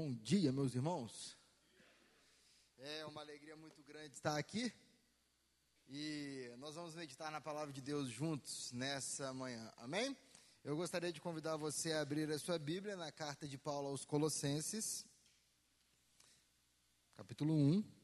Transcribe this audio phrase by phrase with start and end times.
[0.00, 1.36] Bom dia, meus irmãos.
[2.78, 4.72] É uma alegria muito grande estar aqui
[5.88, 9.72] e nós vamos meditar na palavra de Deus juntos nessa manhã.
[9.76, 10.16] Amém?
[10.62, 14.04] Eu gostaria de convidar você a abrir a sua Bíblia na carta de Paulo aos
[14.04, 15.04] Colossenses,
[17.16, 17.97] capítulo 1.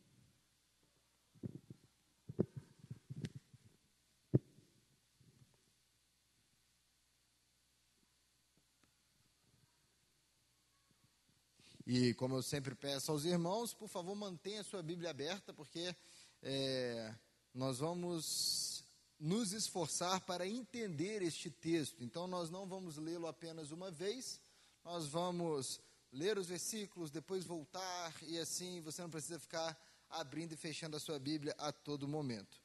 [11.96, 15.94] E como eu sempre peço aos irmãos, por favor, mantenha a sua Bíblia aberta, porque
[16.42, 17.14] é,
[17.54, 18.82] nós vamos
[19.16, 22.02] nos esforçar para entender este texto.
[22.02, 24.40] Então, nós não vamos lê-lo apenas uma vez,
[24.84, 25.80] nós vamos
[26.10, 31.00] ler os versículos, depois voltar, e assim você não precisa ficar abrindo e fechando a
[31.00, 32.60] sua Bíblia a todo momento.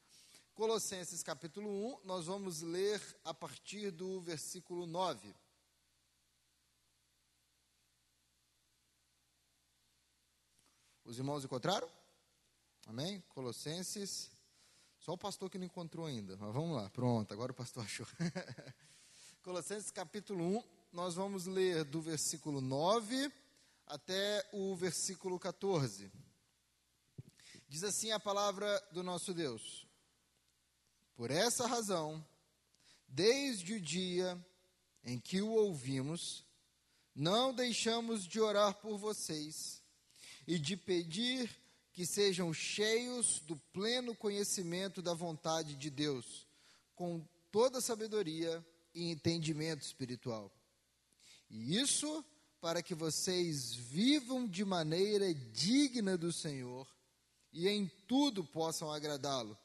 [0.55, 5.35] Colossenses capítulo 1, nós vamos ler a partir do versículo 9.
[11.09, 11.89] Os irmãos encontraram?
[12.85, 13.19] Amém?
[13.29, 14.29] Colossenses.
[14.99, 16.37] Só o pastor que não encontrou ainda.
[16.37, 16.87] Mas vamos lá.
[16.91, 18.05] Pronto, agora o pastor achou.
[19.41, 20.63] Colossenses capítulo 1.
[20.93, 23.33] Nós vamos ler do versículo 9
[23.87, 26.11] até o versículo 14.
[27.67, 29.87] Diz assim a palavra do nosso Deus:
[31.15, 32.23] Por essa razão,
[33.07, 34.39] desde o dia
[35.03, 36.45] em que o ouvimos,
[37.15, 39.78] não deixamos de orar por vocês
[40.49, 41.47] e de pedir
[41.93, 46.47] que sejam cheios do pleno conhecimento da vontade de Deus,
[46.95, 50.51] com toda sabedoria e entendimento espiritual.
[51.51, 52.25] E isso
[52.59, 56.87] para que vocês vivam de maneira digna do Senhor
[57.53, 59.55] e em tudo possam agradá-lo,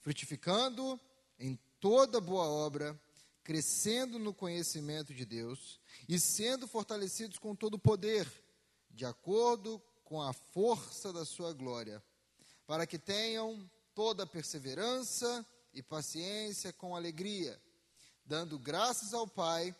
[0.00, 1.00] frutificando
[1.38, 3.00] em toda boa obra,
[3.44, 8.28] crescendo no conhecimento de Deus e sendo fortalecidos com todo o poder,
[8.90, 12.02] de acordo com a força da sua glória,
[12.66, 17.56] para que tenham toda perseverança e paciência com alegria,
[18.24, 19.72] dando graças ao Pai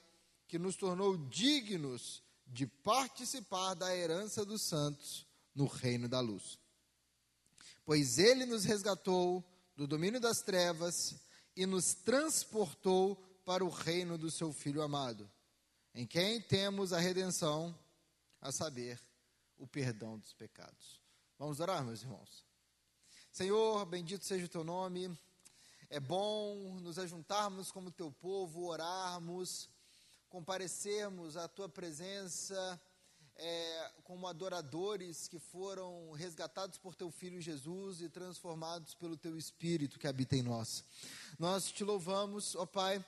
[0.47, 6.61] que nos tornou dignos de participar da herança dos santos no reino da luz.
[7.85, 11.17] Pois ele nos resgatou do domínio das trevas
[11.57, 15.29] e nos transportou para o reino do seu Filho amado,
[15.93, 17.77] em quem temos a redenção,
[18.41, 19.10] a saber,
[19.61, 21.01] o perdão dos pecados.
[21.39, 22.45] Vamos orar, meus irmãos.
[23.31, 25.17] Senhor, bendito seja o teu nome.
[25.91, 29.69] É bom nos ajuntarmos como teu povo, orarmos,
[30.29, 32.81] comparecermos à tua presença
[33.37, 39.99] é, como adoradores que foram resgatados por teu Filho Jesus e transformados pelo teu Espírito
[39.99, 40.85] que habita em nós.
[41.39, 43.05] Nós te louvamos, ó Pai,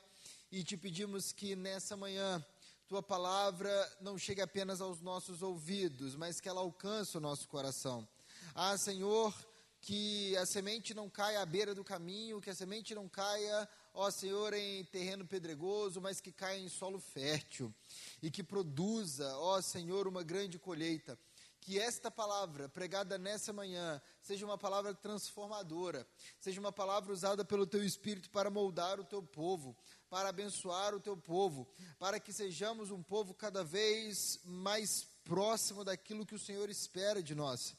[0.50, 2.44] e te pedimos que nessa manhã
[2.92, 8.06] tua palavra não chegue apenas aos nossos ouvidos, mas que ela alcance o nosso coração.
[8.54, 9.34] Ah, Senhor,
[9.80, 14.10] que a semente não caia à beira do caminho, que a semente não caia, ó
[14.10, 17.74] Senhor, em terreno pedregoso, mas que caia em solo fértil
[18.22, 21.18] e que produza, ó Senhor, uma grande colheita.
[21.62, 26.06] Que esta palavra pregada nessa manhã seja uma palavra transformadora,
[26.38, 29.74] seja uma palavra usada pelo teu Espírito para moldar o teu povo,
[30.12, 31.66] para abençoar o teu povo,
[31.98, 37.34] para que sejamos um povo cada vez mais próximo daquilo que o Senhor espera de
[37.34, 37.74] nós.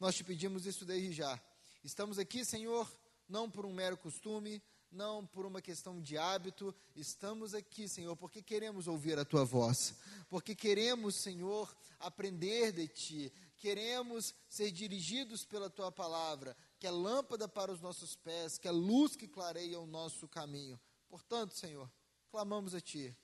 [0.00, 1.38] Nós te pedimos isso desde já.
[1.84, 2.90] Estamos aqui, Senhor,
[3.28, 8.40] não por um mero costume, não por uma questão de hábito, estamos aqui, Senhor, porque
[8.40, 9.92] queremos ouvir a tua voz,
[10.30, 17.46] porque queremos, Senhor, aprender de ti, queremos ser dirigidos pela tua palavra, que é lâmpada
[17.46, 20.80] para os nossos pés, que é luz que clareia o nosso caminho.
[21.14, 21.88] Portanto, Senhor,
[22.28, 23.16] clamamos a Ti.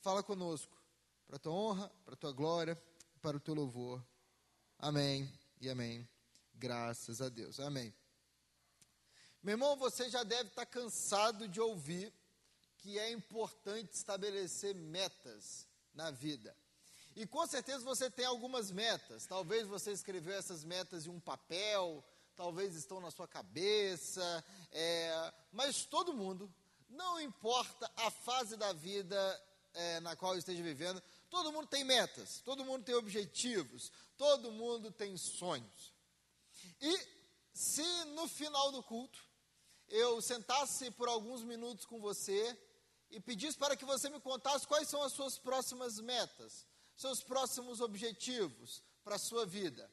[0.00, 0.74] Fala conosco,
[1.26, 2.82] para a Tua honra, para a Tua glória,
[3.20, 4.02] para o Teu louvor.
[4.78, 5.30] Amém
[5.60, 6.08] e amém.
[6.54, 7.60] Graças a Deus.
[7.60, 7.94] Amém.
[9.42, 12.10] Meu irmão, você já deve estar cansado de ouvir
[12.78, 16.56] que é importante estabelecer metas na vida.
[17.14, 19.26] E com certeza você tem algumas metas.
[19.26, 22.02] Talvez você escreveu essas metas em um papel,
[22.34, 26.50] talvez estão na sua cabeça, é, mas todo mundo
[26.88, 29.42] não importa a fase da vida
[29.74, 34.90] é, na qual esteja vivendo, todo mundo tem metas, todo mundo tem objetivos, todo mundo
[34.90, 35.92] tem sonhos.
[36.80, 37.16] E
[37.52, 39.22] se no final do culto
[39.88, 42.58] eu sentasse por alguns minutos com você
[43.10, 46.66] e pedisse para que você me contasse quais são as suas próximas metas,
[46.96, 49.90] seus próximos objetivos para a sua vida,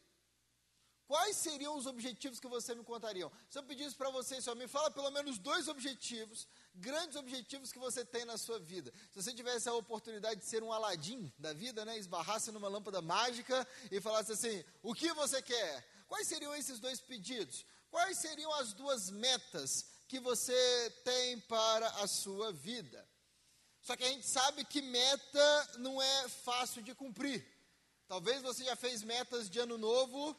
[1.13, 3.31] quais seriam os objetivos que você me contariam?
[3.47, 7.77] Se eu pedisse para você, só me fala pelo menos dois objetivos, grandes objetivos que
[7.77, 8.91] você tem na sua vida.
[9.11, 12.99] Se você tivesse a oportunidade de ser um aladim da vida, né, esbarrasse numa lâmpada
[12.99, 15.87] mágica e falasse assim: o que você quer?
[16.07, 17.63] Quais seriam esses dois pedidos?
[17.91, 23.07] Quais seriam as duas metas que você tem para a sua vida?
[23.83, 27.45] Só que a gente sabe que meta não é fácil de cumprir.
[28.07, 30.35] Talvez você já fez metas de ano novo,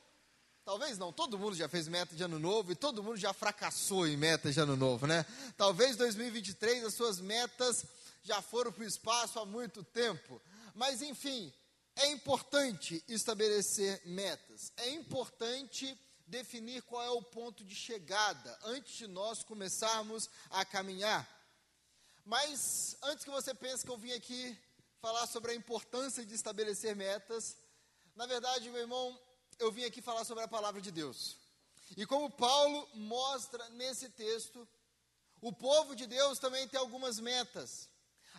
[0.64, 4.06] talvez não, todo mundo já fez meta de ano novo e todo mundo já fracassou
[4.06, 5.24] em metas de ano novo, né?
[5.56, 7.84] Talvez 2023 as suas metas
[8.22, 10.40] já foram para o espaço há muito tempo.
[10.74, 11.52] Mas enfim,
[11.96, 14.72] é importante estabelecer metas.
[14.76, 15.96] É importante
[16.26, 21.28] definir qual é o ponto de chegada antes de nós começarmos a caminhar.
[22.24, 24.58] Mas antes que você pense que eu vim aqui
[25.00, 27.56] falar sobre a importância de estabelecer metas,
[28.16, 29.20] na verdade, meu irmão,
[29.58, 31.36] eu vim aqui falar sobre a palavra de Deus.
[31.96, 34.66] E como Paulo mostra nesse texto,
[35.40, 37.88] o povo de Deus também tem algumas metas.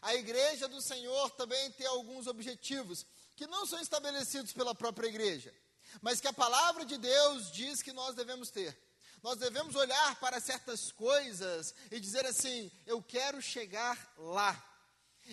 [0.01, 5.53] A igreja do Senhor também tem alguns objetivos que não são estabelecidos pela própria igreja,
[6.01, 8.77] mas que a palavra de Deus diz que nós devemos ter.
[9.21, 14.71] Nós devemos olhar para certas coisas e dizer assim: eu quero chegar lá.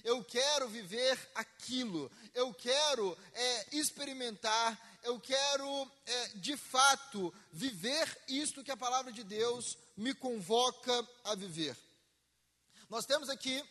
[0.03, 8.63] Eu quero viver aquilo, eu quero é, experimentar, eu quero é, de fato viver isto
[8.63, 11.77] que a palavra de Deus me convoca a viver.
[12.89, 13.63] Nós temos aqui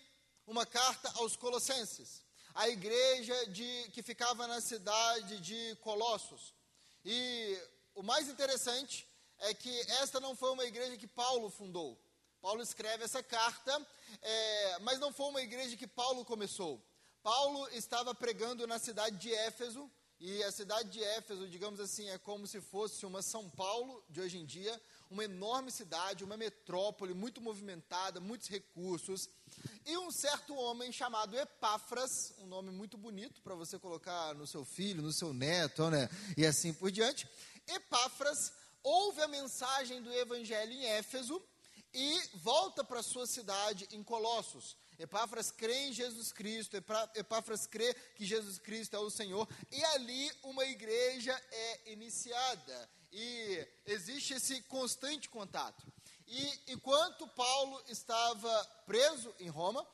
[0.45, 2.23] uma carta aos Colossenses,
[2.53, 6.53] a igreja de, que ficava na cidade de Colossos.
[7.05, 7.57] E
[7.95, 9.07] o mais interessante
[9.39, 11.99] é que esta não foi uma igreja que Paulo fundou.
[12.41, 13.87] Paulo escreve essa carta,
[14.21, 16.83] é, mas não foi uma igreja que Paulo começou.
[17.23, 19.89] Paulo estava pregando na cidade de Éfeso,
[20.23, 24.21] e a cidade de Éfeso, digamos assim, é como se fosse uma São Paulo de
[24.21, 24.79] hoje em dia,
[25.09, 29.27] uma enorme cidade, uma metrópole muito movimentada, muitos recursos.
[29.83, 34.63] E um certo homem chamado Epáfras, um nome muito bonito para você colocar no seu
[34.63, 36.07] filho, no seu neto, né?
[36.37, 37.27] E assim por diante.
[37.67, 38.53] Epáfras
[38.83, 41.41] ouve a mensagem do evangelho em Éfeso
[41.91, 44.77] e volta para sua cidade em Colossos.
[45.01, 46.77] Epáfras crê em Jesus Cristo,
[47.15, 53.67] Epáfras crê que Jesus Cristo é o Senhor, e ali uma igreja é iniciada, e
[53.87, 55.91] existe esse constante contato.
[56.27, 59.85] E enquanto Paulo estava preso em Roma,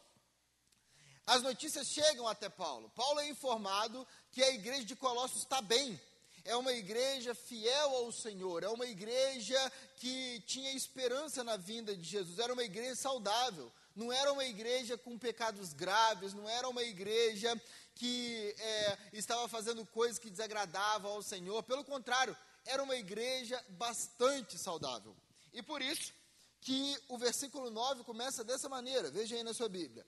[1.26, 2.90] as notícias chegam até Paulo.
[2.90, 6.00] Paulo é informado que a igreja de Colossos está bem,
[6.44, 12.04] é uma igreja fiel ao Senhor, é uma igreja que tinha esperança na vinda de
[12.04, 16.84] Jesus, era uma igreja saudável, não era uma igreja com pecados graves, não era uma
[16.84, 17.60] igreja
[17.96, 24.56] que é, estava fazendo coisas que desagradavam ao Senhor, pelo contrário, era uma igreja bastante
[24.56, 25.18] saudável.
[25.52, 26.14] E por isso
[26.62, 30.06] que o versículo 9 começa dessa maneira, veja aí na sua Bíblia.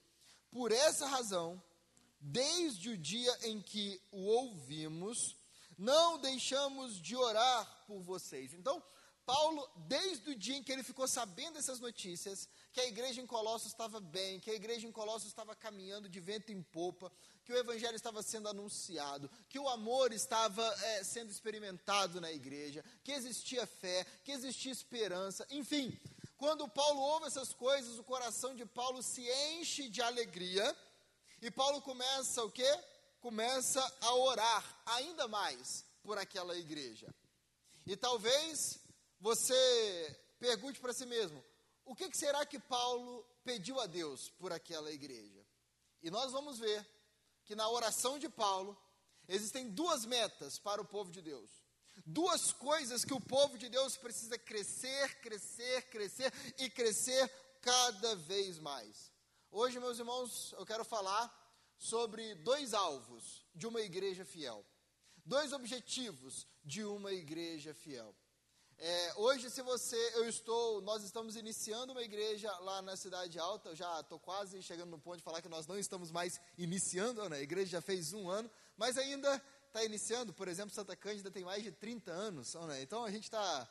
[0.51, 1.62] Por essa razão,
[2.19, 5.36] desde o dia em que o ouvimos,
[5.75, 8.53] não deixamos de orar por vocês.
[8.53, 8.83] Então,
[9.31, 13.28] Paulo, desde o dia em que ele ficou sabendo dessas notícias, que a igreja em
[13.28, 17.12] Colossos estava bem, que a igreja em Colossos estava caminhando de vento em popa,
[17.46, 22.84] que o evangelho estava sendo anunciado, que o amor estava é, sendo experimentado na igreja,
[23.04, 25.96] que existia fé, que existia esperança, enfim.
[26.36, 30.75] Quando Paulo ouve essas coisas, o coração de Paulo se enche de alegria
[31.40, 32.70] e Paulo começa o quê?
[33.20, 37.13] começa a orar ainda mais por aquela igreja.
[37.86, 38.80] E talvez
[39.20, 41.44] você pergunte para si mesmo:
[41.86, 45.46] o que, que será que Paulo pediu a Deus por aquela igreja?
[46.02, 46.88] E nós vamos ver
[47.46, 48.78] que na oração de Paulo
[49.28, 51.50] existem duas metas para o povo de Deus.
[52.06, 57.28] Duas coisas que o povo de Deus precisa crescer, crescer, crescer e crescer
[57.62, 59.12] cada vez mais.
[59.52, 61.28] Hoje, meus irmãos, eu quero falar
[61.78, 64.66] sobre dois alvos de uma igreja fiel,
[65.26, 68.16] dois objetivos de uma igreja fiel.
[68.81, 73.69] É, hoje, se você, eu estou, nós estamos iniciando uma igreja lá na Cidade Alta,
[73.69, 77.27] eu já estou quase chegando no ponto de falar que nós não estamos mais iniciando,
[77.27, 77.39] né?
[77.39, 79.36] a igreja já fez um ano, mas ainda
[79.67, 82.81] está iniciando, por exemplo, Santa Cândida tem mais de 30 anos, né?
[82.81, 83.69] então a gente está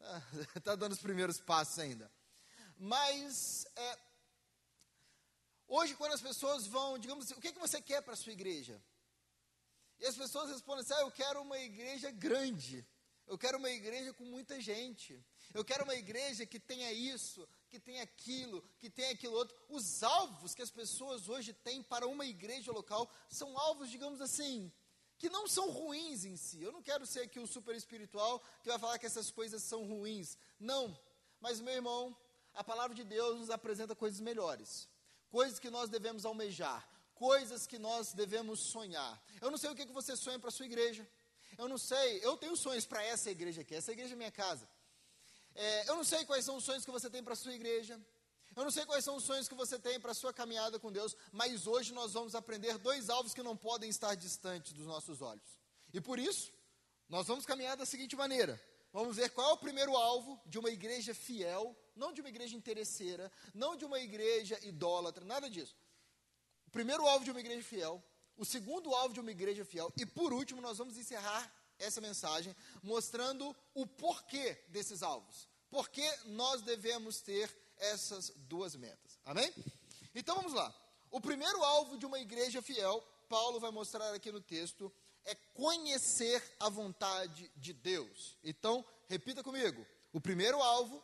[0.64, 2.10] tá, dando os primeiros passos ainda.
[2.76, 3.98] Mas é,
[5.68, 8.32] Hoje, quando as pessoas vão, digamos assim, o que, que você quer para a sua
[8.32, 8.82] igreja?
[10.00, 12.86] E as pessoas respondem assim: ah, eu quero uma igreja grande,
[13.28, 15.22] eu quero uma igreja com muita gente,
[15.54, 19.56] eu quero uma igreja que tenha isso, que tenha aquilo, que tenha aquilo outro.
[19.68, 24.72] Os alvos que as pessoas hoje têm para uma igreja local são alvos, digamos assim,
[25.18, 26.62] que não são ruins em si.
[26.62, 29.84] Eu não quero ser aqui o super espiritual que vai falar que essas coisas são
[29.84, 30.36] ruins.
[30.58, 30.98] Não.
[31.40, 32.16] Mas, meu irmão,
[32.54, 34.88] a palavra de Deus nos apresenta coisas melhores,
[35.28, 39.22] coisas que nós devemos almejar, coisas que nós devemos sonhar.
[39.40, 41.06] Eu não sei o que, que você sonha para a sua igreja.
[41.58, 44.66] Eu não sei, eu tenho sonhos para essa igreja aqui, essa igreja é minha casa.
[45.56, 48.00] É, eu não sei quais são os sonhos que você tem para a sua igreja.
[48.54, 50.92] Eu não sei quais são os sonhos que você tem para a sua caminhada com
[50.92, 55.20] Deus, mas hoje nós vamos aprender dois alvos que não podem estar distantes dos nossos
[55.20, 55.58] olhos.
[55.92, 56.52] E por isso,
[57.08, 58.60] nós vamos caminhar da seguinte maneira:
[58.92, 62.56] vamos ver qual é o primeiro alvo de uma igreja fiel, não de uma igreja
[62.56, 65.76] interesseira, não de uma igreja idólatra, nada disso.
[66.68, 68.02] O primeiro alvo de uma igreja fiel,
[68.38, 72.54] o segundo alvo de uma igreja fiel, e por último, nós vamos encerrar essa mensagem
[72.82, 75.48] mostrando o porquê desses alvos.
[75.68, 79.18] Por que nós devemos ter essas duas metas.
[79.24, 79.52] Amém?
[80.14, 80.74] Então vamos lá.
[81.10, 84.92] O primeiro alvo de uma igreja fiel, Paulo vai mostrar aqui no texto,
[85.24, 88.36] é conhecer a vontade de Deus.
[88.42, 89.86] Então, repita comigo.
[90.12, 91.02] O primeiro alvo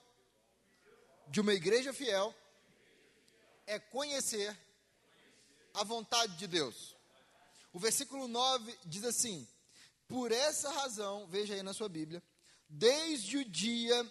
[1.29, 2.35] de uma igreja fiel
[3.67, 4.57] é conhecer
[5.75, 6.94] a vontade de Deus.
[7.75, 9.47] O versículo 9 diz assim:
[10.07, 12.23] Por essa razão, veja aí na sua Bíblia,
[12.69, 14.11] desde o dia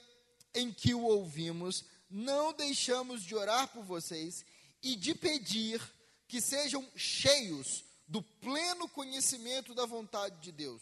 [0.54, 4.46] em que o ouvimos, não deixamos de orar por vocês
[4.84, 5.82] e de pedir
[6.28, 10.82] que sejam cheios do pleno conhecimento da vontade de Deus,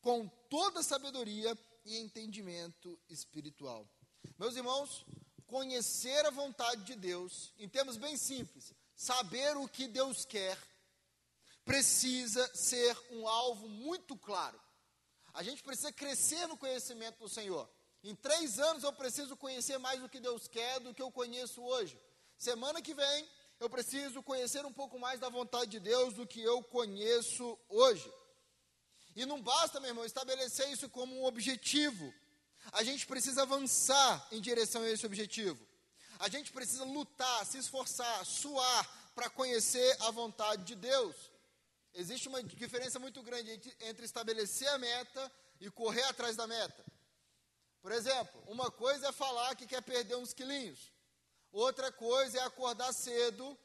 [0.00, 3.88] com toda sabedoria e entendimento espiritual.
[4.36, 5.06] Meus irmãos,
[5.46, 10.58] conhecer a vontade de Deus, em termos bem simples, saber o que Deus quer,
[11.68, 14.58] precisa ser um alvo muito claro.
[15.34, 17.68] A gente precisa crescer no conhecimento do Senhor.
[18.02, 21.62] Em três anos eu preciso conhecer mais do que Deus quer do que eu conheço
[21.62, 22.00] hoje.
[22.38, 23.28] Semana que vem
[23.60, 28.10] eu preciso conhecer um pouco mais da vontade de Deus do que eu conheço hoje.
[29.14, 32.14] E não basta, meu irmão, estabelecer isso como um objetivo.
[32.72, 35.62] A gente precisa avançar em direção a esse objetivo.
[36.18, 41.14] A gente precisa lutar, se esforçar, suar para conhecer a vontade de Deus.
[41.98, 43.50] Existe uma diferença muito grande
[43.80, 46.84] entre estabelecer a meta e correr atrás da meta.
[47.82, 50.92] Por exemplo, uma coisa é falar que quer perder uns quilinhos.
[51.50, 53.58] Outra coisa é acordar cedo,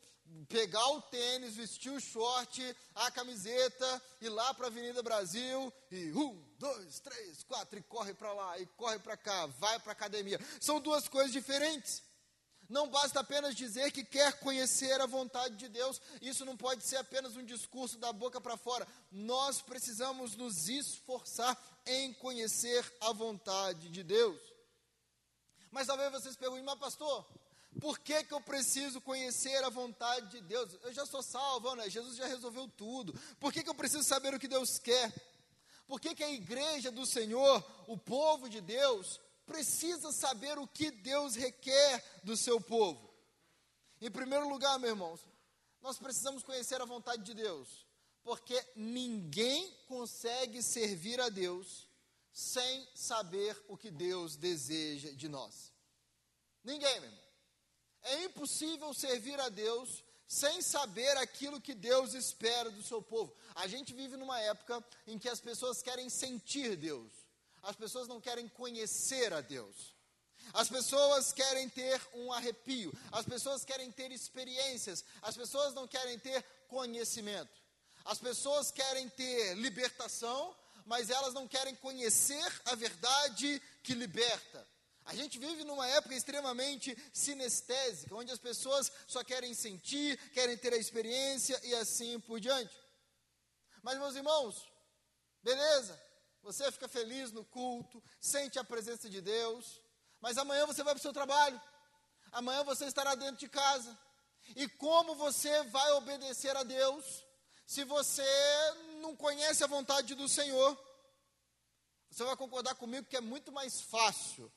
[0.49, 6.11] pegar o tênis, vestir o short, a camiseta, ir lá para a Avenida Brasil e
[6.13, 9.93] um, dois, três, quatro, e corre para lá, e corre para cá, vai para a
[9.93, 10.39] academia.
[10.59, 12.01] São duas coisas diferentes.
[12.69, 16.97] Não basta apenas dizer que quer conhecer a vontade de Deus, isso não pode ser
[16.97, 18.87] apenas um discurso da boca para fora.
[19.11, 24.39] Nós precisamos nos esforçar em conhecer a vontade de Deus.
[25.71, 27.25] Mas talvez vocês perguntem, mas pastor,
[27.79, 30.69] por que, que eu preciso conhecer a vontade de Deus?
[30.83, 31.89] Eu já sou salvo, né?
[31.89, 33.13] Jesus já resolveu tudo.
[33.39, 35.11] Por que, que eu preciso saber o que Deus quer?
[35.87, 40.91] Por que, que a igreja do Senhor, o povo de Deus, precisa saber o que
[40.91, 43.13] Deus requer do seu povo?
[44.01, 45.21] Em primeiro lugar, meus irmãos,
[45.81, 47.83] nós precisamos conhecer a vontade de Deus
[48.23, 51.87] porque ninguém consegue servir a Deus
[52.31, 55.71] sem saber o que Deus deseja de nós.
[56.63, 57.23] Ninguém, meu irmão.
[58.01, 63.35] É impossível servir a Deus sem saber aquilo que Deus espera do seu povo.
[63.55, 67.11] A gente vive numa época em que as pessoas querem sentir Deus,
[67.63, 69.95] as pessoas não querem conhecer a Deus.
[70.53, 76.19] As pessoas querem ter um arrepio, as pessoas querem ter experiências, as pessoas não querem
[76.19, 77.63] ter conhecimento.
[78.03, 80.53] As pessoas querem ter libertação,
[80.85, 84.67] mas elas não querem conhecer a verdade que liberta.
[85.05, 90.73] A gente vive numa época extremamente sinestésica, onde as pessoas só querem sentir, querem ter
[90.73, 92.73] a experiência e assim por diante.
[93.81, 94.65] Mas, meus irmãos,
[95.41, 95.99] beleza,
[96.43, 99.81] você fica feliz no culto, sente a presença de Deus,
[100.19, 101.59] mas amanhã você vai para o seu trabalho,
[102.31, 103.97] amanhã você estará dentro de casa.
[104.55, 107.23] E como você vai obedecer a Deus
[107.65, 108.21] se você
[108.99, 110.77] não conhece a vontade do Senhor.
[112.09, 114.51] Você vai concordar comigo que é muito mais fácil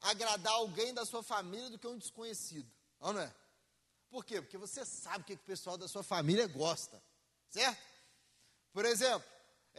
[0.00, 2.70] agradar alguém da sua família do que um desconhecido,
[3.00, 3.34] não é?
[4.10, 4.40] Por quê?
[4.40, 7.02] Porque você sabe o que o pessoal da sua família gosta,
[7.50, 7.82] certo?
[8.72, 9.28] Por exemplo,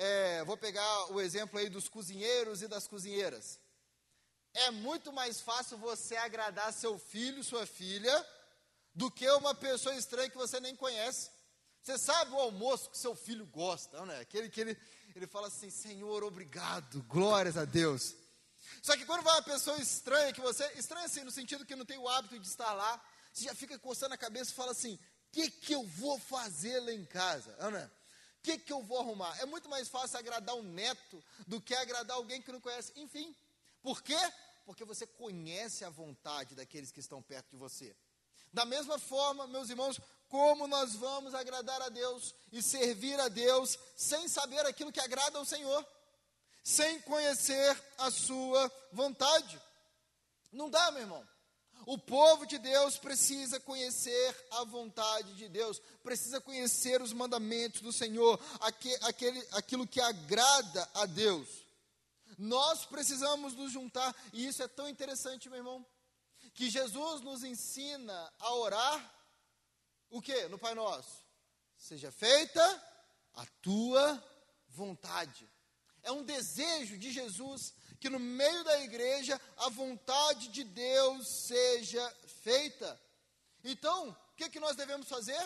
[0.01, 3.59] é, vou pegar o exemplo aí dos cozinheiros e das cozinheiras.
[4.53, 8.25] É muito mais fácil você agradar seu filho, sua filha,
[8.95, 11.29] do que uma pessoa estranha que você nem conhece.
[11.83, 14.21] Você sabe o almoço que seu filho gosta, não é?
[14.21, 14.77] Aquele que ele,
[15.13, 18.15] ele fala assim: Senhor, obrigado, glórias a Deus.
[18.81, 21.85] Só que quando vai uma pessoa estranha que você, estranha assim, no sentido que não
[21.85, 23.01] tem o hábito de estar lá,
[23.33, 24.99] você já fica coçando a cabeça e fala assim: o
[25.33, 27.53] que, que eu vou fazer lá em casa?
[27.59, 27.98] O
[28.57, 29.37] que, que eu vou arrumar?
[29.39, 32.91] É muito mais fácil agradar um neto do que agradar alguém que não conhece.
[32.95, 33.35] Enfim,
[33.83, 34.17] por quê?
[34.65, 37.95] Porque você conhece a vontade daqueles que estão perto de você.
[38.51, 43.77] Da mesma forma, meus irmãos, como nós vamos agradar a Deus e servir a Deus
[43.95, 45.85] sem saber aquilo que agrada ao Senhor,
[46.63, 49.61] sem conhecer a Sua vontade?
[50.51, 51.27] Não dá, meu irmão.
[51.85, 57.91] O povo de Deus precisa conhecer a vontade de Deus, precisa conhecer os mandamentos do
[57.91, 58.39] Senhor,
[59.01, 61.47] aquele, aquilo que agrada a Deus.
[62.37, 65.85] Nós precisamos nos juntar, e isso é tão interessante, meu irmão,
[66.53, 69.15] que Jesus nos ensina a orar,
[70.09, 71.23] o que no Pai Nosso?
[71.77, 72.61] Seja feita
[73.35, 74.23] a tua
[74.69, 75.49] vontade.
[76.03, 82.15] É um desejo de Jesus que no meio da igreja a vontade de Deus seja
[82.43, 82.99] feita.
[83.63, 85.39] Então, o que, que nós devemos fazer?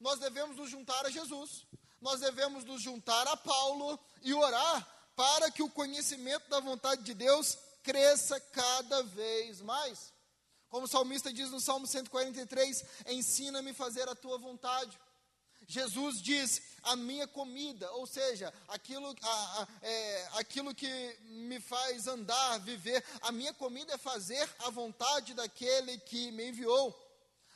[0.00, 1.66] Nós devemos nos juntar a Jesus,
[2.00, 4.86] nós devemos nos juntar a Paulo e orar
[5.16, 10.12] para que o conhecimento da vontade de Deus cresça cada vez mais.
[10.68, 14.98] Como o salmista diz no Salmo 143: Ensina-me a fazer a tua vontade.
[15.68, 20.88] Jesus diz: a minha comida, ou seja, aquilo, a, a, é, aquilo que
[21.24, 26.96] me faz andar, viver, a minha comida é fazer a vontade daquele que me enviou.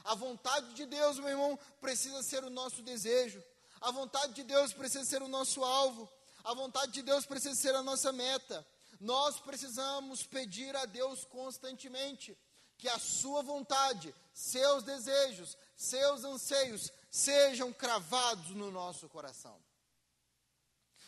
[0.04, 3.42] A vontade de Deus, meu irmão, precisa ser o nosso desejo.
[3.81, 6.09] A vontade de Deus precisa ser o nosso alvo.
[6.45, 8.66] A vontade de Deus precisa ser a nossa meta.
[9.00, 12.37] Nós precisamos pedir a Deus constantemente
[12.76, 19.62] que a sua vontade, seus desejos, seus anseios sejam cravados no nosso coração.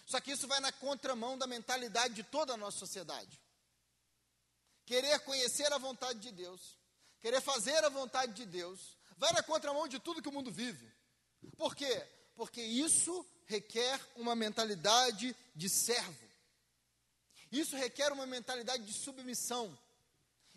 [0.04, 3.40] Só que isso vai na contramão da mentalidade de toda a nossa sociedade.
[4.84, 6.78] Querer conhecer a vontade de Deus,
[7.20, 10.92] querer fazer a vontade de Deus, vai na contramão de tudo que o mundo vive.
[11.56, 12.06] Por quê?
[12.34, 16.28] Porque isso requer uma mentalidade de servo.
[17.50, 19.76] Isso requer uma mentalidade de submissão.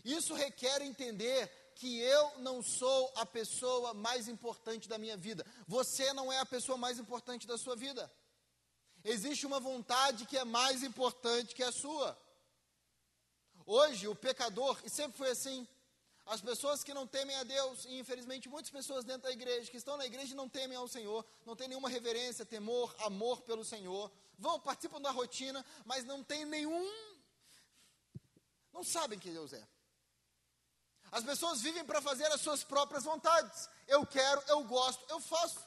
[0.04, 5.46] Isso requer entender que eu não sou a pessoa mais importante da minha vida.
[5.68, 8.12] Você não é a pessoa mais importante da sua vida.
[9.04, 12.18] Existe uma vontade que é mais importante que a sua.
[13.66, 15.68] Hoje, o pecador, e sempre foi assim,
[16.26, 19.78] as pessoas que não temem a Deus, e infelizmente muitas pessoas dentro da igreja, que
[19.78, 23.64] estão na igreja e não temem ao Senhor, não tem nenhuma reverência, temor, amor pelo
[23.64, 26.92] Senhor, vão, participam da rotina, mas não tem nenhum.
[28.74, 29.77] Não sabem que Deus é.
[31.12, 33.70] As pessoas vivem para fazer as suas próprias vontades.
[33.88, 35.60] Eu quero, eu gosto, eu faço.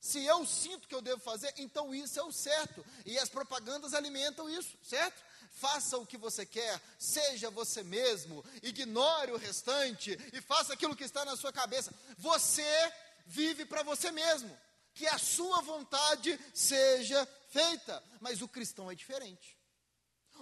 [0.00, 2.84] Se eu sinto que eu devo fazer, então isso é o certo.
[3.06, 5.22] E as propagandas alimentam isso, certo?
[5.52, 11.04] Faça o que você quer, seja você mesmo, ignore o restante e faça aquilo que
[11.04, 11.94] está na sua cabeça.
[12.18, 12.92] Você
[13.26, 14.58] vive para você mesmo,
[14.94, 18.02] que a sua vontade seja feita.
[18.20, 19.56] Mas o cristão é diferente.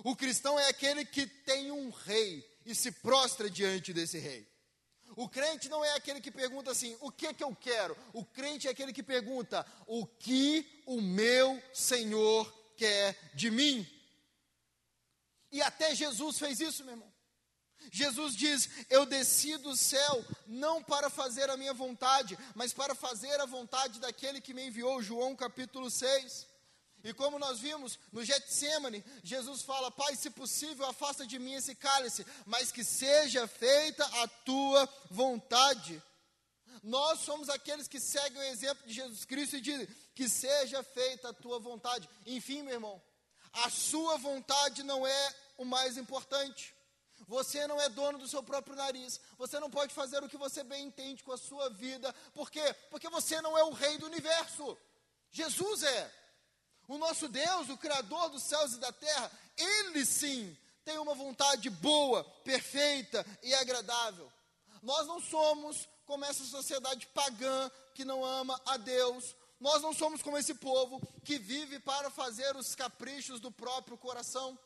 [0.05, 4.49] O cristão é aquele que tem um rei e se prostra diante desse rei.
[5.17, 7.97] O crente não é aquele que pergunta assim: o que que eu quero?
[8.13, 13.87] O crente é aquele que pergunta: o que o meu Senhor quer de mim?
[15.51, 17.13] E até Jesus fez isso, meu irmão.
[17.91, 23.41] Jesus diz: Eu desci do céu não para fazer a minha vontade, mas para fazer
[23.41, 25.03] a vontade daquele que me enviou.
[25.03, 26.47] João capítulo 6.
[27.03, 31.75] E como nós vimos no Getsemane, Jesus fala: Pai, se possível, afasta de mim esse
[31.75, 36.03] cálice, mas que seja feita a tua vontade.
[36.83, 41.31] Nós somos aqueles que seguem o exemplo de Jesus Cristo e dizem: Que seja feita
[41.31, 42.09] a tua vontade.
[42.27, 43.03] Enfim, meu irmão,
[43.53, 46.75] a sua vontade não é o mais importante.
[47.27, 49.21] Você não é dono do seu próprio nariz.
[49.39, 52.15] Você não pode fazer o que você bem entende com a sua vida.
[52.35, 52.75] Por quê?
[52.91, 54.77] Porque você não é o rei do universo.
[55.31, 56.20] Jesus é.
[56.91, 61.71] O nosso Deus, o Criador dos céus e da terra, Ele sim tem uma vontade
[61.71, 64.29] boa, perfeita e agradável.
[64.83, 69.37] Nós não somos como essa sociedade pagã que não ama a Deus.
[69.61, 74.59] Nós não somos como esse povo que vive para fazer os caprichos do próprio coração.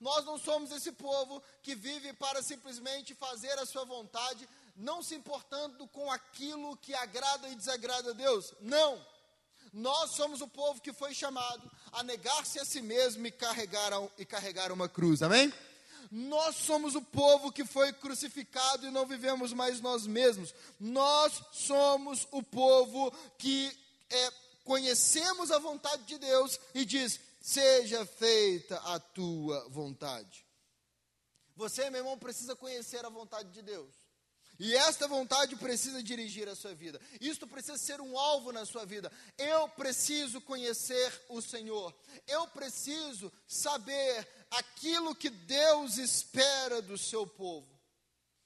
[0.00, 5.16] Nós não somos esse povo que vive para simplesmente fazer a sua vontade, não se
[5.16, 8.54] importando com aquilo que agrada e desagrada a Deus.
[8.60, 9.04] Não.
[9.76, 14.24] Nós somos o povo que foi chamado a negar-se a si mesmo e carregar, e
[14.24, 15.52] carregar uma cruz, amém?
[16.10, 20.54] Nós somos o povo que foi crucificado e não vivemos mais nós mesmos.
[20.80, 23.70] Nós somos o povo que
[24.08, 24.32] é,
[24.64, 30.46] conhecemos a vontade de Deus e diz: seja feita a tua vontade.
[31.54, 34.05] Você, meu irmão, precisa conhecer a vontade de Deus.
[34.58, 37.00] E esta vontade precisa dirigir a sua vida.
[37.20, 39.12] Isto precisa ser um alvo na sua vida.
[39.36, 41.94] Eu preciso conhecer o Senhor.
[42.26, 47.68] Eu preciso saber aquilo que Deus espera do seu povo.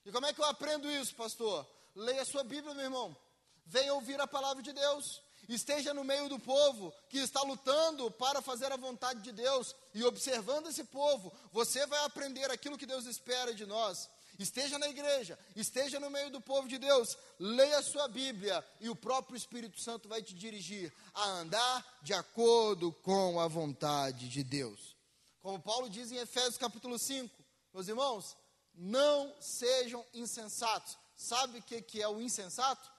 [0.04, 1.66] E como é que eu aprendo isso, pastor?
[1.94, 3.16] Leia a sua Bíblia, meu irmão.
[3.64, 5.22] Venha ouvir a palavra de Deus.
[5.48, 10.04] Esteja no meio do povo que está lutando para fazer a vontade de Deus e
[10.04, 14.08] observando esse povo, você vai aprender aquilo que Deus espera de nós
[14.42, 18.88] esteja na igreja, esteja no meio do povo de Deus, leia a sua Bíblia e
[18.88, 24.42] o próprio Espírito Santo vai te dirigir a andar de acordo com a vontade de
[24.42, 24.96] Deus.
[25.40, 27.34] Como Paulo diz em Efésios capítulo 5,
[27.72, 28.36] meus irmãos,
[28.74, 30.98] não sejam insensatos.
[31.16, 32.90] Sabe o que, que é o insensato?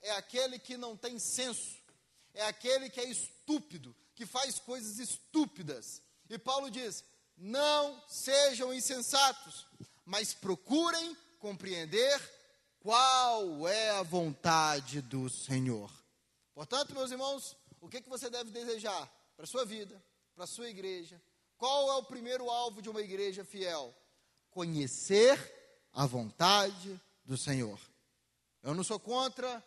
[0.00, 1.76] É aquele que não tem senso,
[2.34, 6.02] é aquele que é estúpido, que faz coisas estúpidas.
[6.28, 7.04] E Paulo diz:
[7.36, 9.66] não sejam insensatos,
[10.08, 12.18] mas procurem compreender
[12.80, 15.92] qual é a vontade do Senhor.
[16.54, 20.02] Portanto, meus irmãos, o que, que você deve desejar para a sua vida,
[20.34, 21.20] para a sua igreja?
[21.58, 23.94] Qual é o primeiro alvo de uma igreja fiel?
[24.48, 25.38] Conhecer
[25.92, 27.78] a vontade do Senhor.
[28.62, 29.62] Eu não sou contra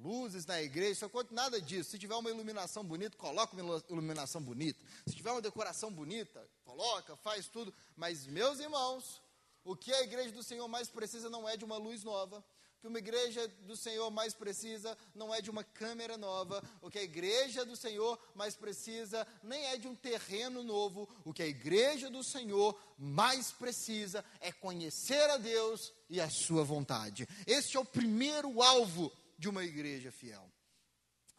[0.00, 1.90] luzes na igreja, sou contra nada disso.
[1.90, 4.80] Se tiver uma iluminação bonita, coloca uma iluminação bonita.
[5.08, 7.74] Se tiver uma decoração bonita, coloca, faz tudo.
[7.96, 9.21] Mas, meus irmãos,
[9.64, 12.38] o que a igreja do Senhor mais precisa não é de uma luz nova.
[12.38, 16.62] O que uma igreja do Senhor mais precisa não é de uma câmera nova.
[16.80, 21.08] O que a igreja do Senhor mais precisa nem é de um terreno novo.
[21.24, 26.64] O que a igreja do Senhor mais precisa é conhecer a Deus e a sua
[26.64, 27.28] vontade.
[27.46, 30.50] Este é o primeiro alvo de uma igreja fiel.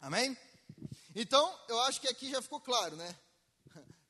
[0.00, 0.36] Amém?
[1.14, 3.14] Então, eu acho que aqui já ficou claro, né?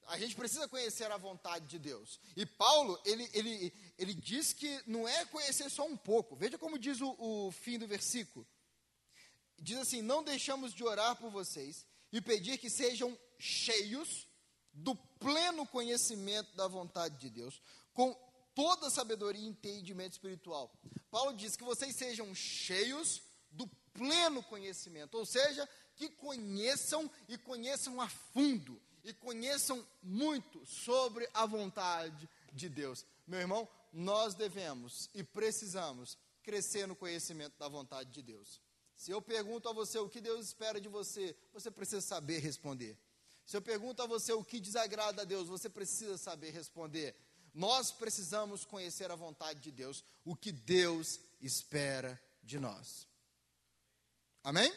[0.06, 2.20] A gente precisa conhecer a vontade de Deus.
[2.36, 6.36] E Paulo, ele, ele, ele diz que não é conhecer só um pouco.
[6.36, 8.46] Veja como diz o, o fim do versículo.
[9.58, 14.26] Diz assim: Não deixamos de orar por vocês e pedir que sejam cheios
[14.72, 17.60] do pleno conhecimento da vontade de Deus,
[17.92, 18.14] com
[18.54, 20.72] toda sabedoria e entendimento espiritual.
[21.10, 28.00] Paulo diz que vocês sejam cheios do pleno conhecimento, ou seja, que conheçam e conheçam
[28.00, 33.04] a fundo e conheçam muito sobre a vontade de Deus.
[33.26, 38.60] Meu irmão, nós devemos e precisamos crescer no conhecimento da vontade de Deus.
[38.96, 42.98] Se eu pergunto a você o que Deus espera de você, você precisa saber responder.
[43.44, 47.14] Se eu pergunto a você o que desagrada a Deus, você precisa saber responder.
[47.52, 53.06] Nós precisamos conhecer a vontade de Deus, o que Deus espera de nós.
[54.42, 54.72] Amém?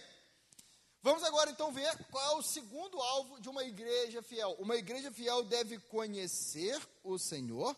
[1.07, 4.57] Vamos agora então ver qual é o segundo alvo de uma igreja fiel.
[4.59, 7.73] Uma igreja fiel deve conhecer o Senhor,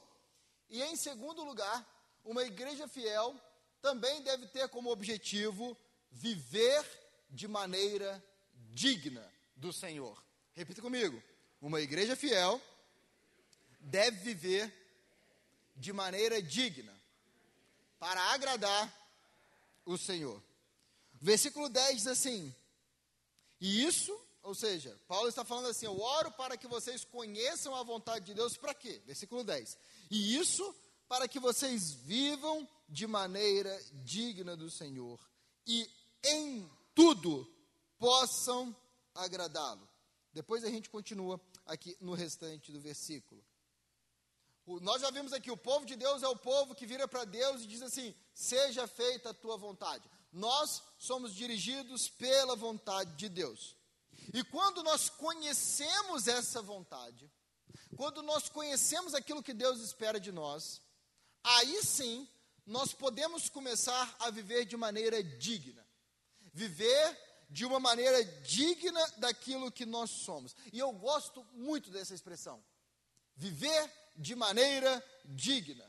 [0.68, 1.88] e em segundo lugar,
[2.26, 3.40] uma igreja fiel
[3.84, 5.78] também deve ter como objetivo
[6.10, 6.84] viver
[7.30, 8.20] de maneira
[8.72, 10.20] digna do Senhor.
[10.56, 11.22] Repita comigo:
[11.62, 12.60] uma igreja fiel
[13.80, 14.74] deve viver
[15.76, 17.00] de maneira digna
[18.00, 18.92] para agradar
[19.86, 20.42] o Senhor.
[21.22, 22.56] Versículo 10 diz assim:
[23.60, 27.84] e isso, ou seja, Paulo está falando assim: eu oro para que vocês conheçam a
[27.84, 29.02] vontade de Deus, para quê?
[29.06, 29.78] Versículo 10.
[30.10, 30.76] E isso
[31.08, 35.20] para que vocês vivam de maneira digna do Senhor
[35.66, 35.90] e
[36.24, 37.48] em tudo
[37.98, 38.76] possam
[39.14, 39.88] agradá-lo.
[40.32, 43.44] Depois a gente continua aqui no restante do versículo.
[44.66, 47.26] O, nós já vimos aqui: o povo de Deus é o povo que vira para
[47.26, 50.10] Deus e diz assim: seja feita a tua vontade.
[50.32, 53.76] Nós somos dirigidos pela vontade de Deus.
[54.34, 57.32] E quando nós conhecemos essa vontade,
[57.96, 60.82] quando nós conhecemos aquilo que Deus espera de nós,
[61.44, 62.28] aí sim
[62.66, 65.86] nós podemos começar a viver de maneira digna.
[66.54, 67.18] Viver
[67.50, 70.56] de uma maneira digna daquilo que nós somos.
[70.72, 72.64] E eu gosto muito dessa expressão.
[73.36, 75.86] Viver de maneira digna.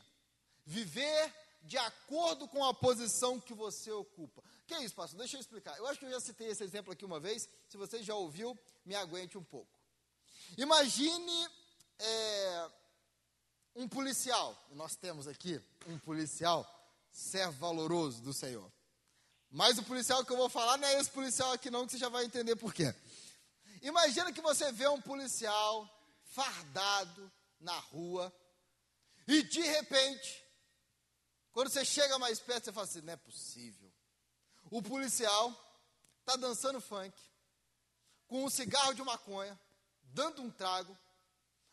[0.65, 4.43] Viver de acordo com a posição que você ocupa.
[4.65, 5.19] Que é isso, pastor?
[5.19, 5.77] Deixa eu explicar.
[5.77, 7.47] Eu acho que eu já citei esse exemplo aqui uma vez.
[7.67, 9.69] Se você já ouviu, me aguente um pouco.
[10.57, 11.47] Imagine
[11.99, 12.69] é,
[13.75, 14.57] um policial.
[14.71, 16.65] Nós temos aqui um policial,
[17.11, 18.71] servo valoroso do Senhor.
[19.49, 21.97] Mas o policial que eu vou falar não é esse policial aqui, não, que você
[21.97, 22.95] já vai entender por quê.
[23.81, 25.89] Imagina que você vê um policial
[26.23, 28.33] fardado na rua
[29.27, 30.40] e de repente
[31.51, 33.91] quando você chega mais perto, você fala assim: não é possível.
[34.69, 35.53] O policial
[36.19, 37.17] está dançando funk,
[38.27, 39.59] com um cigarro de maconha,
[40.03, 40.97] dando um trago,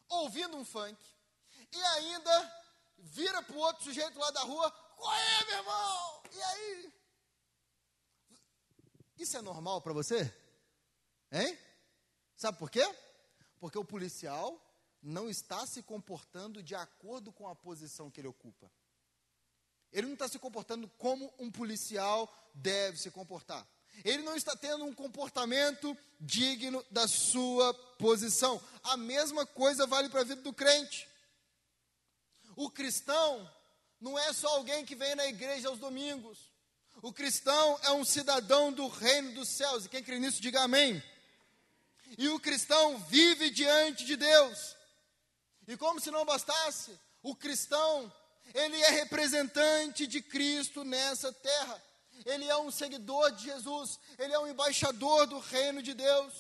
[0.09, 0.99] ouvindo um funk,
[1.73, 2.63] e ainda
[2.99, 6.23] vira para o outro sujeito lá da rua qual é, meu irmão?
[6.33, 6.93] E aí?
[9.17, 10.35] Isso é normal para você?
[11.31, 11.57] Hein?
[12.37, 12.83] Sabe por quê?
[13.61, 14.61] Porque o policial
[15.01, 18.71] não está se comportando de acordo com a posição que ele ocupa.
[19.93, 23.67] Ele não está se comportando como um policial deve se comportar.
[24.05, 28.61] Ele não está tendo um comportamento digno da sua posição.
[28.85, 31.09] A mesma coisa vale para a vida do crente.
[32.55, 33.51] O cristão
[34.01, 36.39] não é só alguém que vem na igreja aos domingos.
[37.03, 39.85] O cristão é um cidadão do reino dos céus.
[39.85, 41.03] E quem crê nisso, diga amém.
[42.17, 44.77] E o cristão vive diante de Deus.
[45.67, 48.13] E como se não bastasse, o cristão,
[48.55, 51.83] ele é representante de Cristo nessa terra.
[52.25, 56.35] Ele é um seguidor de Jesus, ele é um embaixador do reino de Deus.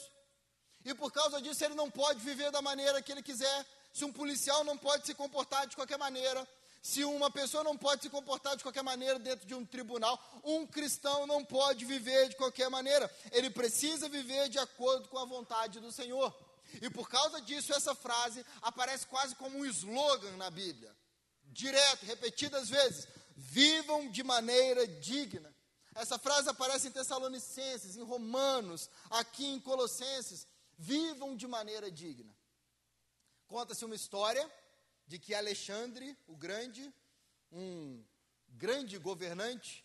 [0.85, 3.67] E por causa disso, ele não pode viver da maneira que ele quiser.
[3.93, 6.47] Se um policial não pode se comportar de qualquer maneira,
[6.83, 10.67] se uma pessoa não pode se comportar de qualquer maneira dentro de um tribunal, um
[10.67, 13.11] cristão não pode viver de qualquer maneira.
[13.33, 16.35] Ele precisa viver de acordo com a vontade do Senhor.
[16.81, 20.95] E por causa disso, essa frase aparece quase como um slogan na Bíblia.
[21.59, 23.09] Direto, repetidas vezes.
[23.37, 25.53] Vivam de maneira digna.
[25.93, 30.47] Essa frase aparece em Tessalonicenses, em Romanos, aqui em Colossenses.
[30.79, 32.33] Vivam de maneira digna.
[33.49, 34.49] Conta-se uma história
[35.05, 36.95] de que Alexandre, o Grande,
[37.51, 38.05] um
[38.51, 39.85] grande governante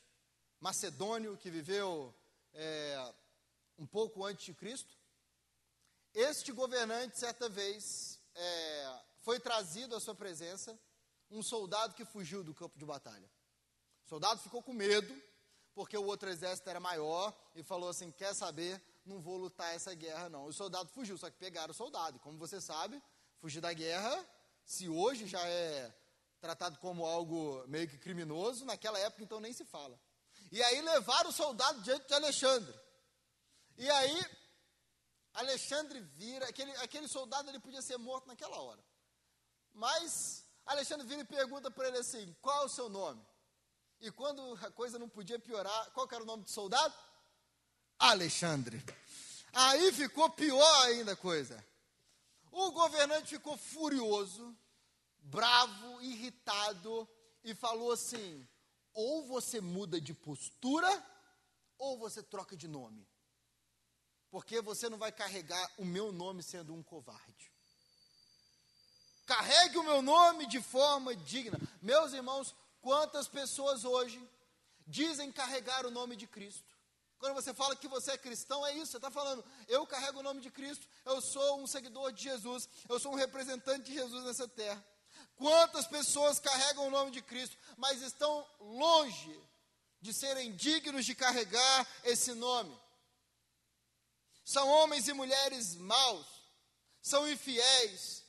[0.60, 2.14] macedônio que viveu
[2.54, 3.14] é,
[3.80, 4.96] um pouco antes de Cristo,
[6.14, 10.80] este governante, certa vez, é, foi trazido à sua presença
[11.34, 13.30] um soldado que fugiu do campo de batalha.
[14.06, 15.14] O soldado ficou com medo,
[15.74, 18.82] porque o outro exército era maior, e falou assim: Quer saber?
[19.06, 20.46] Não vou lutar essa guerra, não.
[20.46, 22.18] O soldado fugiu, só que pegaram o soldado.
[22.18, 23.02] E como você sabe,
[23.40, 24.26] fugir da guerra,
[24.64, 25.94] se hoje já é
[26.40, 30.00] tratado como algo meio que criminoso, naquela época então nem se fala.
[30.52, 32.80] E aí levaram o soldado diante de Alexandre.
[33.78, 34.26] E aí
[35.34, 38.84] Alexandre vira, aquele, aquele soldado ele podia ser morto naquela hora.
[39.74, 43.26] Mas Alexandre vira e pergunta para ele assim: qual o seu nome?
[44.00, 46.94] E quando a coisa não podia piorar, qual era o nome do soldado?
[48.00, 48.84] Alexandre.
[49.54, 51.64] Aí ficou pior ainda a coisa.
[52.52, 54.56] O governante ficou furioso,
[55.20, 57.08] bravo, irritado
[57.44, 58.48] e falou assim:
[58.94, 60.90] ou você muda de postura,
[61.78, 63.08] ou você troca de nome
[64.34, 67.53] porque você não vai carregar o meu nome sendo um covarde.
[69.26, 71.60] Carregue o meu nome de forma digna.
[71.82, 74.22] Meus irmãos, quantas pessoas hoje
[74.86, 76.74] dizem carregar o nome de Cristo?
[77.18, 80.24] Quando você fala que você é cristão, é isso, você está falando, eu carrego o
[80.24, 84.26] nome de Cristo, eu sou um seguidor de Jesus, eu sou um representante de Jesus
[84.26, 84.84] nessa terra.
[85.38, 89.40] Quantas pessoas carregam o nome de Cristo, mas estão longe
[90.02, 92.78] de serem dignos de carregar esse nome?
[94.44, 96.28] são homens e mulheres maus,
[97.02, 98.23] são infiéis,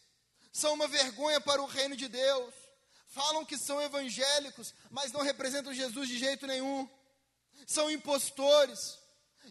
[0.55, 2.55] são uma vergonha para o reino de Deus,
[3.09, 6.89] falam que são evangélicos, mas não representam Jesus de jeito nenhum,
[7.67, 8.97] são impostores,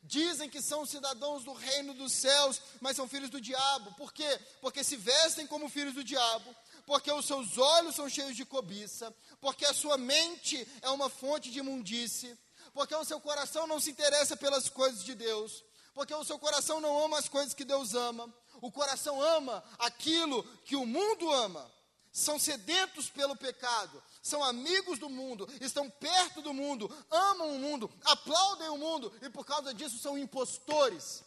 [0.02, 4.40] dizem que são cidadãos do reino dos céus, mas são filhos do diabo, por quê?
[4.62, 9.14] Porque se vestem como filhos do diabo, porque os seus olhos são cheios de cobiça,
[9.42, 12.38] porque a sua mente é uma fonte de imundície,
[12.74, 16.80] porque o seu coração não se interessa pelas coisas de Deus, porque o seu coração
[16.80, 21.70] não ama as coisas que Deus ama, o coração ama aquilo que o mundo ama.
[22.14, 27.92] São sedentos pelo pecado, são amigos do mundo, estão perto do mundo, amam o mundo,
[28.06, 31.24] aplaudem o mundo e por causa disso são impostores,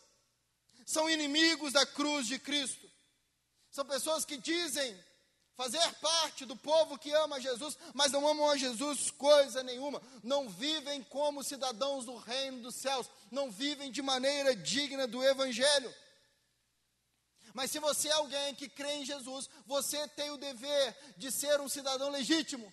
[0.86, 2.88] são inimigos da cruz de Cristo.
[3.70, 4.98] São pessoas que dizem
[5.56, 10.48] fazer parte do povo que ama Jesus, mas não amam a Jesus coisa nenhuma, não
[10.48, 15.92] vivem como cidadãos do reino dos céus, não vivem de maneira digna do Evangelho.
[17.56, 21.58] Mas se você é alguém que crê em Jesus, você tem o dever de ser
[21.58, 22.70] um cidadão legítimo.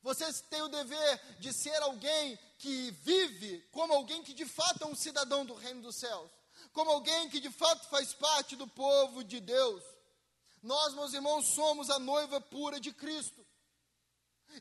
[0.00, 4.86] Você tem o dever de ser alguém que vive como alguém que de fato é
[4.86, 6.30] um cidadão do reino dos céus,
[6.72, 9.84] como alguém que de fato faz parte do povo de Deus.
[10.62, 13.46] Nós, meus irmãos, somos a noiva pura de Cristo.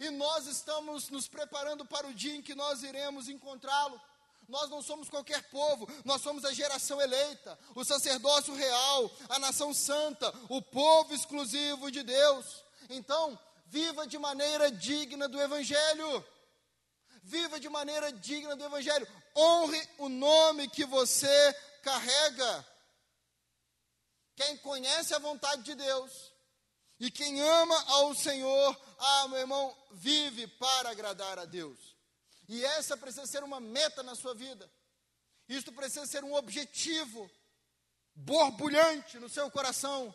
[0.01, 4.01] E nós estamos nos preparando para o dia em que nós iremos encontrá-lo.
[4.53, 9.73] Nós não somos qualquer povo, nós somos a geração eleita, o sacerdócio real, a nação
[9.73, 12.63] santa, o povo exclusivo de Deus.
[12.87, 16.23] Então, viva de maneira digna do Evangelho.
[17.23, 19.07] Viva de maneira digna do Evangelho.
[19.35, 22.67] Honre o nome que você carrega.
[24.35, 26.31] Quem conhece a vontade de Deus,
[26.99, 31.92] E quem ama ao Senhor, ah, meu irmão, vive para agradar a Deus.
[32.53, 34.69] E essa precisa ser uma meta na sua vida.
[35.49, 37.27] Isto precisa ser um objetivo
[38.13, 40.13] borbulhante no seu coração.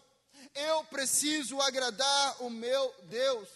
[0.55, 3.49] Eu preciso agradar o meu Deus.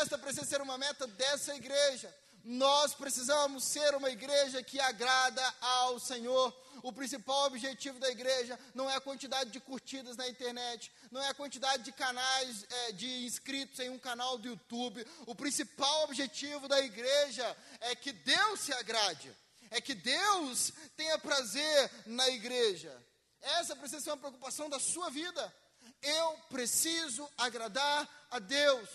[0.00, 2.12] Esta precisa ser uma meta dessa igreja.
[2.42, 6.52] Nós precisamos ser uma igreja que agrada ao Senhor.
[6.82, 11.28] O principal objetivo da igreja não é a quantidade de curtidas na internet, não é
[11.28, 15.06] a quantidade de canais é, de inscritos em um canal do YouTube.
[15.26, 19.34] O principal objetivo da igreja é que Deus se agrade,
[19.70, 22.96] é que Deus tenha prazer na igreja.
[23.40, 25.54] Essa precisa ser uma preocupação da sua vida.
[26.02, 28.88] Eu preciso agradar a Deus.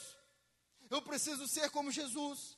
[0.89, 2.57] Eu preciso ser como Jesus.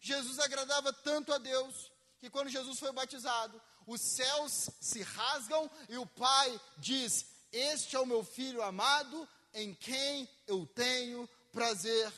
[0.00, 5.96] Jesus agradava tanto a Deus que quando Jesus foi batizado, os céus se rasgam e
[5.96, 12.12] o Pai diz: Este é o meu filho amado, em quem eu tenho prazer.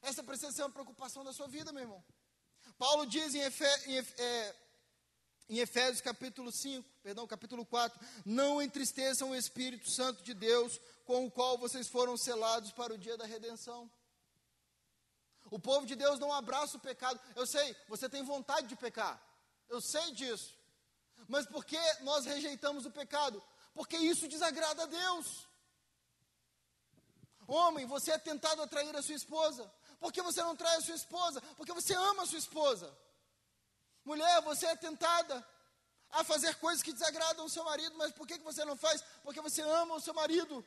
[0.00, 2.04] Essa precisa ser uma preocupação da sua vida, meu irmão.
[2.78, 4.56] Paulo diz em, Efe, em, é,
[5.48, 11.26] em Efésios capítulo 5, perdão, capítulo 4, não entristeçam o Espírito Santo de Deus, com
[11.26, 13.90] o qual vocês foram selados para o dia da redenção.
[15.50, 17.20] O povo de Deus não abraça o pecado.
[17.34, 19.20] Eu sei, você tem vontade de pecar.
[19.74, 20.50] Eu sei disso.
[21.26, 23.42] Mas por que nós rejeitamos o pecado?
[23.74, 25.26] Porque isso desagrada a Deus.
[27.46, 29.62] Homem, você é tentado a trair a sua esposa.
[29.98, 31.40] Por que você não trai a sua esposa?
[31.56, 32.86] Porque você ama a sua esposa.
[34.04, 35.34] Mulher, você é tentada
[36.10, 39.02] a fazer coisas que desagradam o seu marido, mas por que você não faz?
[39.22, 40.62] Porque você ama o seu marido.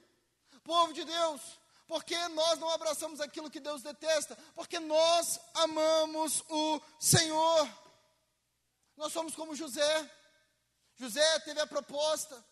[0.63, 1.41] Povo de Deus,
[1.85, 4.35] porque nós não abraçamos aquilo que Deus detesta?
[4.55, 7.84] Porque nós amamos o Senhor.
[8.95, 10.11] Nós somos como José.
[10.95, 12.43] José teve a proposta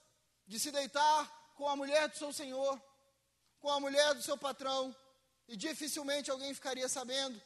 [0.46, 2.82] de se deitar com a mulher do seu senhor,
[3.60, 4.96] com a mulher do seu patrão,
[5.48, 7.42] e dificilmente alguém ficaria sabendo.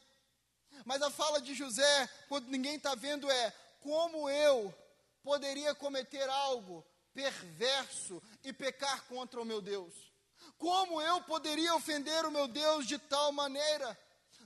[0.84, 4.74] Mas a fala de José, quando ninguém está vendo, é: como eu
[5.22, 6.84] poderia cometer algo
[7.14, 9.94] perverso e pecar contra o meu Deus?
[10.56, 13.98] Como eu poderia ofender o meu Deus de tal maneira?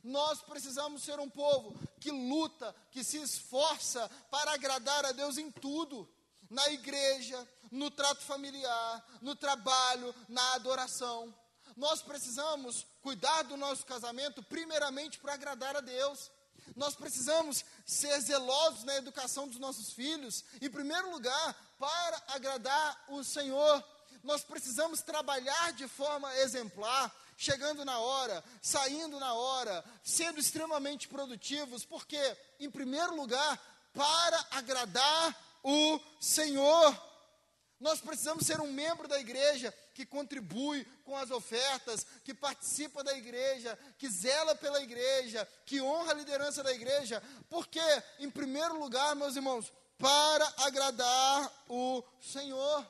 [0.03, 5.51] Nós precisamos ser um povo que luta, que se esforça para agradar a Deus em
[5.51, 6.09] tudo
[6.51, 11.35] na igreja, no trato familiar, no trabalho, na adoração.
[11.77, 16.31] Nós precisamos cuidar do nosso casamento, primeiramente para agradar a Deus.
[16.77, 23.25] Nós precisamos ser zelosos na educação dos nossos filhos, em primeiro lugar, para agradar o
[23.25, 23.83] Senhor
[24.23, 31.85] nós precisamos trabalhar de forma exemplar, chegando na hora, saindo na hora, sendo extremamente produtivos,
[31.85, 32.21] porque,
[32.61, 33.61] em primeiro lugar,
[33.93, 37.13] para agradar o Senhor.
[37.81, 43.13] Nós precisamos ser um membro da igreja que contribui com as ofertas, que participa da
[43.19, 47.83] igreja, que zela pela igreja, que honra a liderança da igreja, porque,
[48.21, 52.87] em primeiro lugar, meus irmãos, para agradar o Senhor.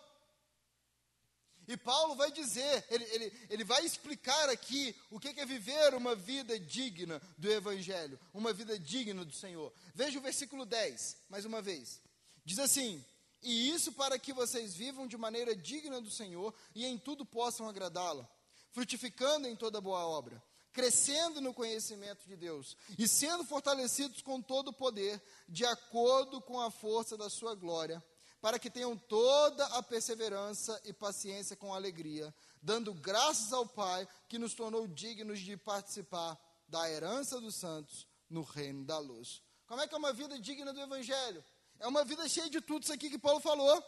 [1.72, 6.14] E Paulo vai dizer, ele, ele, ele vai explicar aqui o que é viver uma
[6.14, 9.72] vida digna do Evangelho, uma vida digna do Senhor.
[9.94, 11.98] Veja o versículo 10, mais uma vez.
[12.44, 13.02] Diz assim:
[13.42, 17.66] E isso para que vocês vivam de maneira digna do Senhor e em tudo possam
[17.66, 18.28] agradá-lo,
[18.70, 24.68] frutificando em toda boa obra, crescendo no conhecimento de Deus e sendo fortalecidos com todo
[24.68, 28.04] o poder, de acordo com a força da sua glória
[28.42, 34.37] para que tenham toda a perseverança e paciência com alegria, dando graças ao Pai que
[34.37, 39.40] nos tornou dignos de participar da herança dos santos no reino da luz.
[39.64, 41.42] Como é que é uma vida digna do Evangelho?
[41.78, 43.81] É uma vida cheia de tudo isso aqui que Paulo falou.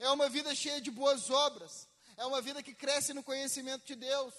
[0.00, 1.88] É uma vida cheia de boas obras.
[2.16, 4.34] É uma vida que cresce no conhecimento de Deus.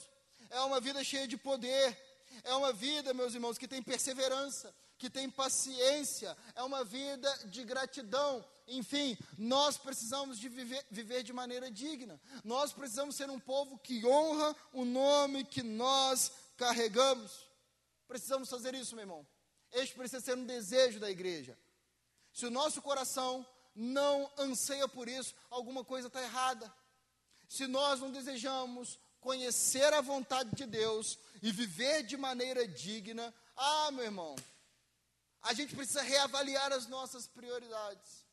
[0.49, 1.97] É uma vida cheia de poder.
[2.43, 6.37] É uma vida, meus irmãos, que tem perseverança, que tem paciência.
[6.53, 12.19] É uma vida de gratidão enfim, nós precisamos de viver, viver de maneira digna.
[12.43, 17.47] Nós precisamos ser um povo que honra o nome que nós carregamos.
[18.07, 19.27] Precisamos fazer isso, meu irmão.
[19.71, 21.57] Este precisa ser um desejo da igreja.
[22.33, 26.71] Se o nosso coração não anseia por isso, alguma coisa está errada.
[27.47, 33.91] Se nós não desejamos conhecer a vontade de Deus e viver de maneira digna, ah,
[33.91, 34.35] meu irmão,
[35.41, 38.26] a gente precisa reavaliar as nossas prioridades.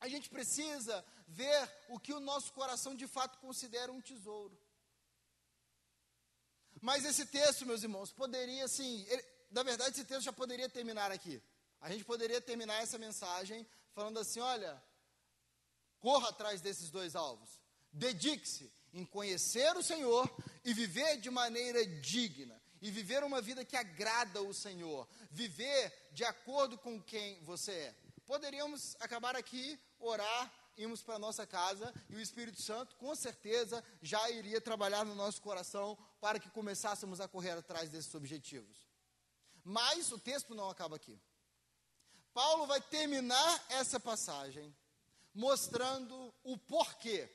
[0.00, 4.56] A gente precisa ver o que o nosso coração de fato considera um tesouro.
[6.80, 11.10] Mas esse texto, meus irmãos, poderia sim, ele, na verdade esse texto já poderia terminar
[11.10, 11.42] aqui.
[11.80, 14.82] A gente poderia terminar essa mensagem falando assim, olha,
[16.00, 17.60] corra atrás desses dois alvos.
[17.92, 20.30] Dedique-se em conhecer o Senhor
[20.64, 26.24] e viver de maneira digna, e viver uma vida que agrada o Senhor, viver de
[26.24, 27.94] acordo com quem você é.
[28.26, 34.28] Poderíamos acabar aqui, orar, irmos para nossa casa e o Espírito Santo, com certeza, já
[34.30, 38.86] iria trabalhar no nosso coração para que começássemos a correr atrás desses objetivos.
[39.64, 41.18] Mas o texto não acaba aqui.
[42.34, 44.74] Paulo vai terminar essa passagem
[45.32, 47.30] mostrando o porquê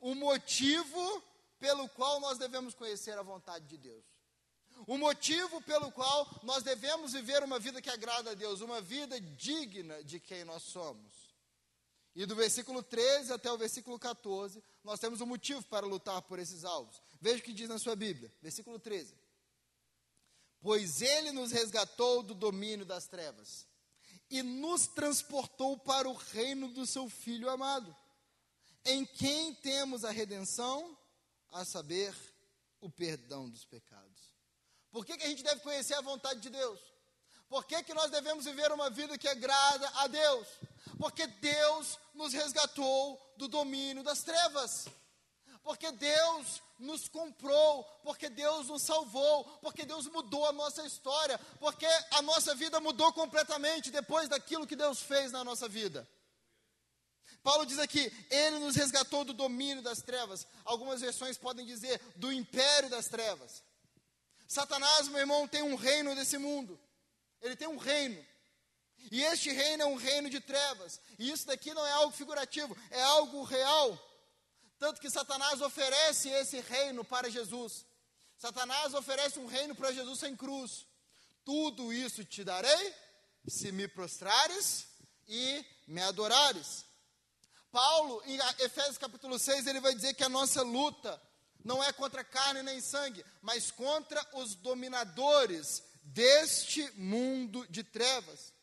[0.00, 1.22] o motivo
[1.58, 4.04] pelo qual nós devemos conhecer a vontade de Deus.
[4.86, 9.20] O motivo pelo qual nós devemos viver uma vida que agrada a Deus, uma vida
[9.20, 11.12] digna de quem nós somos.
[12.14, 16.38] E do versículo 13 até o versículo 14, nós temos um motivo para lutar por
[16.38, 17.00] esses alvos.
[17.20, 19.14] Veja o que diz na sua Bíblia, versículo 13.
[20.60, 23.66] Pois ele nos resgatou do domínio das trevas
[24.30, 27.94] e nos transportou para o reino do seu Filho amado
[28.86, 30.96] em quem temos a redenção,
[31.50, 32.14] a saber,
[32.80, 34.15] o perdão dos pecados.
[34.96, 36.80] Por que, que a gente deve conhecer a vontade de Deus?
[37.50, 40.48] Por que, que nós devemos viver uma vida que agrada a Deus?
[40.98, 44.86] Porque Deus nos resgatou do domínio das trevas.
[45.62, 51.86] Porque Deus nos comprou, porque Deus nos salvou, porque Deus mudou a nossa história, porque
[52.12, 56.08] a nossa vida mudou completamente depois daquilo que Deus fez na nossa vida.
[57.42, 60.46] Paulo diz aqui: Ele nos resgatou do domínio das trevas.
[60.64, 63.65] Algumas versões podem dizer do império das trevas.
[64.46, 66.78] Satanás, meu irmão, tem um reino desse mundo.
[67.40, 68.24] Ele tem um reino.
[69.10, 71.00] E este reino é um reino de trevas.
[71.18, 73.98] E isso daqui não é algo figurativo, é algo real.
[74.78, 77.84] Tanto que Satanás oferece esse reino para Jesus.
[78.36, 80.86] Satanás oferece um reino para Jesus sem cruz.
[81.44, 82.94] Tudo isso te darei
[83.48, 84.86] se me prostrares
[85.28, 86.84] e me adorares.
[87.70, 91.20] Paulo, em Efésios capítulo 6, ele vai dizer que a nossa luta
[91.66, 98.54] não é contra carne nem sangue, mas contra os dominadores deste mundo de trevas.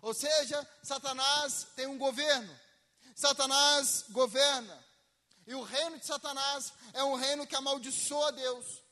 [0.00, 2.58] Ou seja, Satanás tem um governo.
[3.14, 4.82] Satanás governa.
[5.46, 8.82] E o reino de Satanás é um reino que amaldiçoa Deus.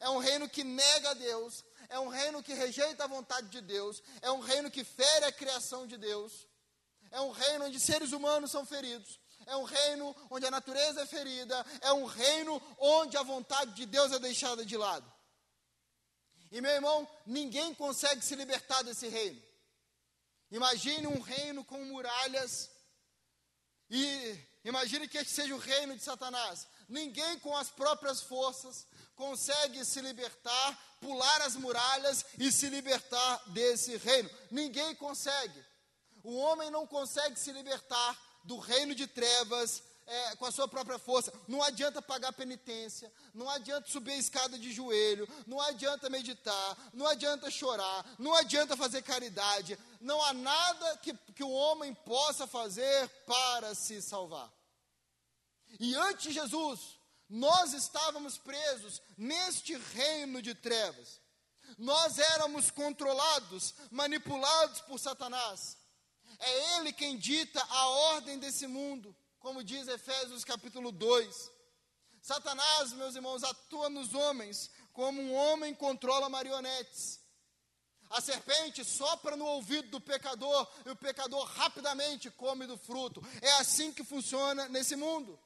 [0.00, 1.64] É um reino que nega Deus.
[1.88, 4.02] É um reino que rejeita a vontade de Deus.
[4.20, 6.48] É um reino que fere a criação de Deus.
[7.12, 9.20] É um reino onde seres humanos são feridos.
[9.48, 11.64] É um reino onde a natureza é ferida.
[11.80, 15.10] É um reino onde a vontade de Deus é deixada de lado.
[16.52, 19.42] E meu irmão, ninguém consegue se libertar desse reino.
[20.50, 22.70] Imagine um reino com muralhas.
[23.88, 26.68] E imagine que este seja o reino de Satanás.
[26.86, 28.86] Ninguém com as próprias forças
[29.16, 34.30] consegue se libertar, pular as muralhas e se libertar desse reino.
[34.50, 35.64] Ninguém consegue.
[36.22, 40.98] O homem não consegue se libertar do reino de trevas é, com a sua própria
[40.98, 41.30] força.
[41.46, 47.06] Não adianta pagar penitência, não adianta subir a escada de joelho, não adianta meditar, não
[47.06, 49.78] adianta chorar, não adianta fazer caridade.
[50.00, 54.50] Não há nada que, que o homem possa fazer para se salvar.
[55.78, 61.20] E antes de Jesus, nós estávamos presos neste reino de trevas.
[61.76, 65.77] Nós éramos controlados, manipulados por Satanás.
[66.38, 71.50] É Ele quem dita a ordem desse mundo, como diz Efésios capítulo 2.
[72.20, 77.20] Satanás, meus irmãos, atua nos homens como um homem controla marionetes.
[78.10, 83.22] A serpente sopra no ouvido do pecador e o pecador rapidamente come do fruto.
[83.42, 85.38] É assim que funciona nesse mundo.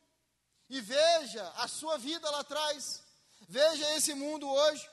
[0.68, 3.02] E veja a sua vida lá atrás.
[3.48, 4.88] Veja esse mundo hoje.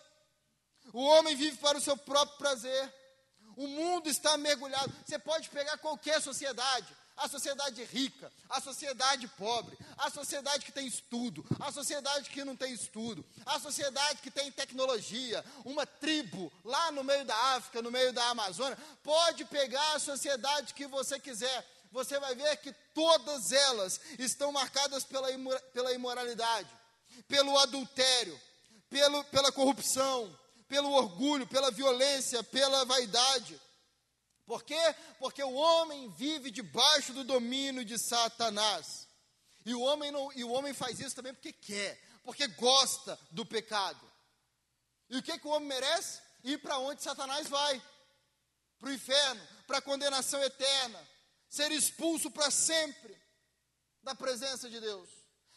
[0.92, 2.94] O homem vive para o seu próprio prazer.
[3.60, 4.90] O mundo está mergulhado.
[5.06, 10.88] Você pode pegar qualquer sociedade, a sociedade rica, a sociedade pobre, a sociedade que tem
[10.88, 16.90] estudo, a sociedade que não tem estudo, a sociedade que tem tecnologia, uma tribo lá
[16.94, 21.68] no meio da África, no meio da Amazônia, pode pegar a sociedade que você quiser.
[21.92, 25.28] Você vai ver que todas elas estão marcadas pela,
[25.74, 26.70] pela imoralidade,
[27.28, 28.40] pelo adultério,
[28.90, 30.34] pelo, pela corrupção,
[30.70, 33.60] pelo orgulho, pela violência, pela vaidade.
[34.46, 34.80] Por quê?
[35.18, 39.08] Porque o homem vive debaixo do domínio de Satanás.
[39.66, 43.46] E o homem, não, e o homem faz isso também porque quer, porque gosta do
[43.46, 44.00] pecado.
[45.10, 46.22] E o que, que o homem merece?
[46.44, 47.82] Ir para onde Satanás vai?
[48.80, 51.08] Para o inferno, para a condenação eterna,
[51.50, 53.18] ser expulso para sempre
[54.04, 55.10] da presença de Deus.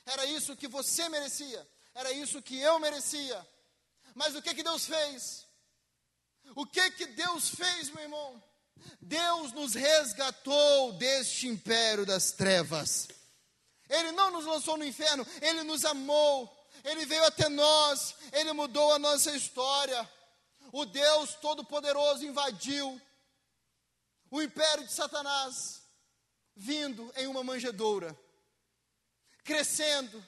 [0.06, 3.46] Era isso que você merecia, era isso que eu merecia.
[4.14, 5.46] Mas o que que Deus fez?
[6.54, 8.42] O que que Deus fez, meu irmão?
[9.00, 13.08] Deus nos resgatou deste império das trevas.
[13.88, 16.50] Ele não nos lançou no inferno, ele nos amou,
[16.84, 20.08] ele veio até nós, ele mudou a nossa história.
[20.72, 23.00] O Deus Todo-Poderoso invadiu
[24.30, 25.82] o império de Satanás,
[26.56, 28.18] vindo em uma manjedoura,
[29.44, 30.24] crescendo.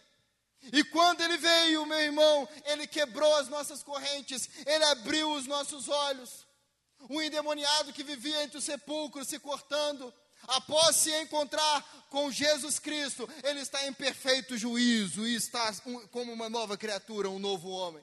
[0.72, 5.88] E quando ele veio, meu irmão, ele quebrou as nossas correntes, ele abriu os nossos
[5.88, 6.46] olhos.
[7.10, 10.12] Um endemoniado que vivia entre os sepulcros, se cortando,
[10.48, 15.72] após se encontrar com Jesus Cristo, ele está em perfeito juízo e está
[16.10, 18.02] como uma nova criatura, um novo homem.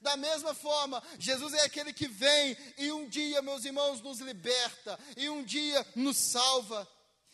[0.00, 4.98] Da mesma forma, Jesus é aquele que vem e um dia, meus irmãos, nos liberta
[5.16, 6.88] e um dia nos salva.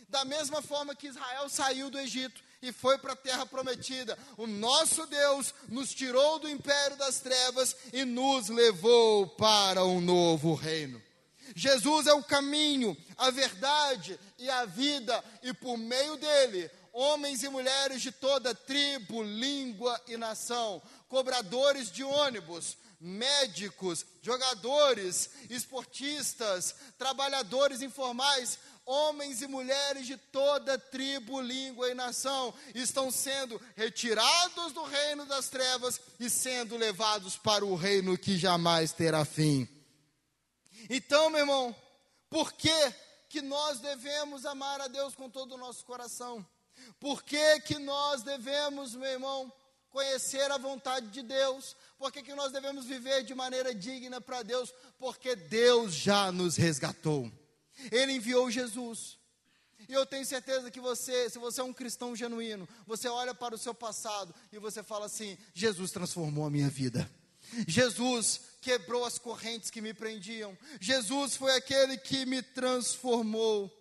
[0.08, 4.46] Da mesma forma que Israel saiu do Egito e foi para a terra prometida, o
[4.46, 11.00] nosso Deus nos tirou do império das trevas e nos levou para um novo reino.
[11.54, 17.48] Jesus é o caminho, a verdade e a vida, e por meio dele, homens e
[17.48, 28.58] mulheres de toda tribo, língua e nação, cobradores de ônibus, médicos, jogadores, esportistas, trabalhadores informais,
[28.88, 35.50] homens e mulheres de toda tribo, língua e nação estão sendo retirados do reino das
[35.50, 39.68] trevas e sendo levados para o reino que jamais terá fim.
[40.88, 41.76] Então, meu irmão,
[42.30, 42.94] por que,
[43.28, 46.44] que nós devemos amar a Deus com todo o nosso coração?
[46.98, 49.52] Por que, que nós devemos, meu irmão,
[49.90, 51.76] conhecer a vontade de Deus?
[51.98, 54.72] Por que, que nós devemos viver de maneira digna para Deus?
[54.98, 57.30] Porque Deus já nos resgatou.
[57.90, 59.18] Ele enviou Jesus.
[59.88, 63.54] E eu tenho certeza que você, se você é um cristão genuíno, você olha para
[63.54, 67.10] o seu passado e você fala assim: Jesus transformou a minha vida.
[67.66, 70.56] Jesus quebrou as correntes que me prendiam.
[70.80, 73.72] Jesus foi aquele que me transformou.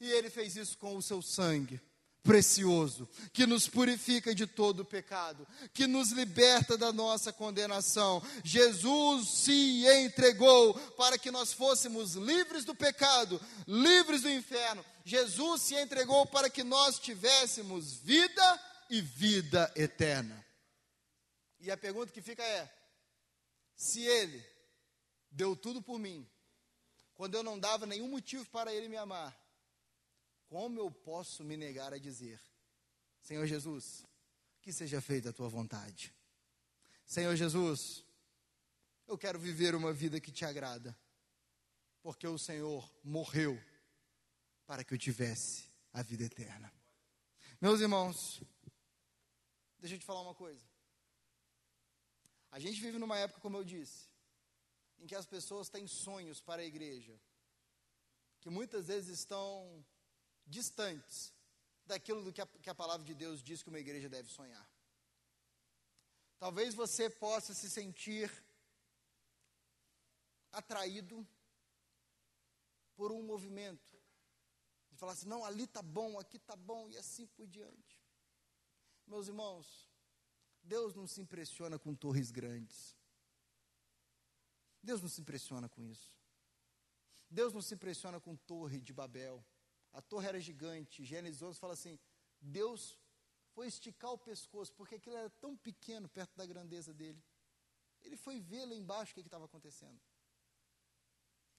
[0.00, 1.80] E ele fez isso com o seu sangue
[2.22, 8.22] precioso, que nos purifica de todo o pecado, que nos liberta da nossa condenação.
[8.44, 14.84] Jesus se entregou para que nós fôssemos livres do pecado, livres do inferno.
[15.04, 18.60] Jesus se entregou para que nós tivéssemos vida
[18.90, 20.44] e vida eterna.
[21.58, 22.70] E a pergunta que fica é:
[23.74, 24.44] se ele
[25.30, 26.28] deu tudo por mim,
[27.14, 29.39] quando eu não dava nenhum motivo para ele me amar,
[30.50, 32.42] como eu posso me negar a dizer:
[33.22, 34.04] Senhor Jesus,
[34.60, 36.12] que seja feita a tua vontade?
[37.06, 38.04] Senhor Jesus,
[39.06, 40.98] eu quero viver uma vida que te agrada,
[42.02, 43.56] porque o Senhor morreu
[44.66, 46.72] para que eu tivesse a vida eterna.
[47.60, 48.42] Meus irmãos,
[49.78, 50.68] deixa eu te falar uma coisa.
[52.50, 54.08] A gente vive numa época, como eu disse,
[54.98, 57.20] em que as pessoas têm sonhos para a igreja,
[58.40, 59.84] que muitas vezes estão
[60.50, 61.32] distantes
[61.86, 64.68] daquilo do que a, que a palavra de Deus diz que uma igreja deve sonhar.
[66.38, 68.30] Talvez você possa se sentir
[70.52, 71.26] atraído
[72.96, 73.98] por um movimento.
[74.90, 78.00] De falar assim, não, ali está bom, aqui está bom, e assim por diante.
[79.06, 79.88] Meus irmãos,
[80.62, 82.96] Deus não se impressiona com torres grandes.
[84.82, 86.18] Deus não se impressiona com isso.
[87.28, 89.44] Deus não se impressiona com torre de Babel.
[89.92, 91.04] A torre era gigante.
[91.04, 91.98] Gênesis 11 fala assim:
[92.40, 92.98] Deus
[93.52, 97.22] foi esticar o pescoço, porque aquilo era tão pequeno perto da grandeza dele.
[98.02, 100.00] Ele foi ver lá embaixo o que estava acontecendo.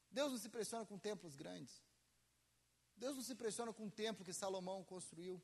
[0.09, 1.83] Deus não se impressiona com templos grandes.
[2.95, 5.41] Deus não se impressiona com o templo que Salomão construiu.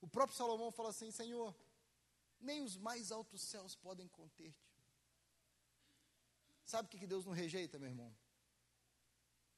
[0.00, 1.54] O próprio Salomão fala assim: Senhor,
[2.40, 4.74] nem os mais altos céus podem conter-te.
[6.64, 8.14] Sabe o que Deus não rejeita, meu irmão?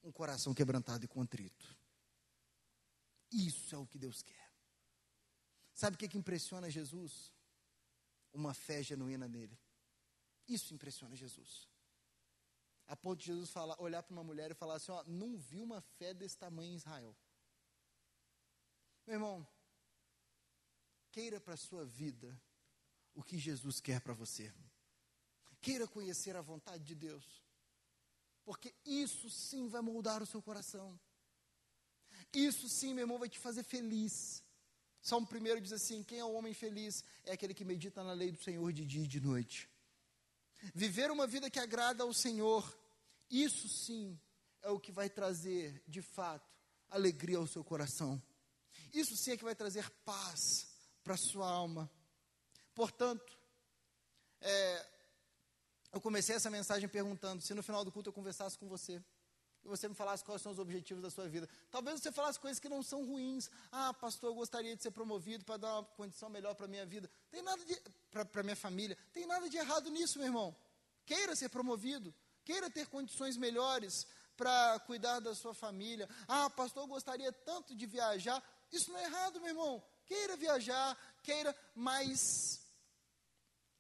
[0.03, 1.77] Um coração quebrantado e contrito.
[3.31, 4.51] Isso é o que Deus quer.
[5.75, 7.33] Sabe o que, que impressiona Jesus?
[8.33, 9.59] Uma fé genuína nele.
[10.49, 11.69] Isso impressiona Jesus.
[12.87, 15.61] A ponto de Jesus falar, olhar para uma mulher e falar assim: ó, não vi
[15.61, 17.17] uma fé desse tamanho em Israel.
[19.07, 19.47] Meu irmão,
[21.11, 22.41] queira para a sua vida
[23.15, 24.53] o que Jesus quer para você.
[25.61, 27.43] Queira conhecer a vontade de Deus,
[28.45, 30.99] porque isso sim vai moldar o seu coração.
[32.33, 34.43] Isso sim, meu irmão, vai te fazer feliz.
[35.01, 37.05] Salmo 1 diz assim: Quem é o homem feliz?
[37.25, 39.69] É aquele que medita na lei do Senhor de dia e de noite.
[40.75, 42.77] Viver uma vida que agrada ao Senhor,
[43.31, 44.19] isso sim
[44.63, 46.51] é o que vai trazer, de fato,
[46.89, 48.21] alegria ao seu coração.
[48.93, 50.69] Isso sim é que vai trazer paz
[51.05, 51.91] para a sua alma.
[52.75, 53.39] Portanto,
[54.41, 54.87] é,
[55.93, 59.03] eu comecei essa mensagem perguntando se no final do culto eu conversasse com você.
[59.67, 61.49] E você me falasse quais são os objetivos da sua vida.
[61.73, 63.51] Talvez você falasse coisas que não são ruins.
[63.73, 66.87] Ah, pastor, eu gostaria de ser promovido para dar uma condição melhor para a minha
[66.87, 67.11] vida.
[67.31, 67.75] Tem nada de
[68.11, 68.97] para minha família.
[69.13, 70.57] Tem nada de errado nisso, meu irmão.
[71.05, 72.15] Queira ser promovido,
[72.45, 74.07] queira ter condições melhores
[74.37, 76.09] para cuidar da sua família.
[76.29, 78.43] Ah, pastor, eu gostaria tanto de viajar.
[78.71, 79.83] Isso não é errado, meu irmão.
[80.05, 82.61] Queira viajar, queira, mas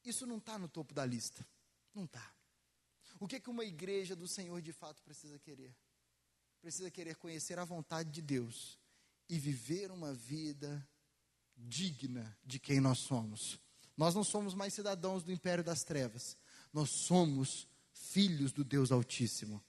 [0.04, 1.46] isso não está no topo da lista.
[1.94, 2.35] Não está.
[3.18, 5.74] O que, que uma igreja do Senhor de fato precisa querer?
[6.60, 8.78] Precisa querer conhecer a vontade de Deus
[9.28, 10.86] e viver uma vida
[11.56, 13.58] digna de quem nós somos.
[13.96, 16.36] Nós não somos mais cidadãos do império das trevas,
[16.72, 19.64] nós somos filhos do Deus Altíssimo.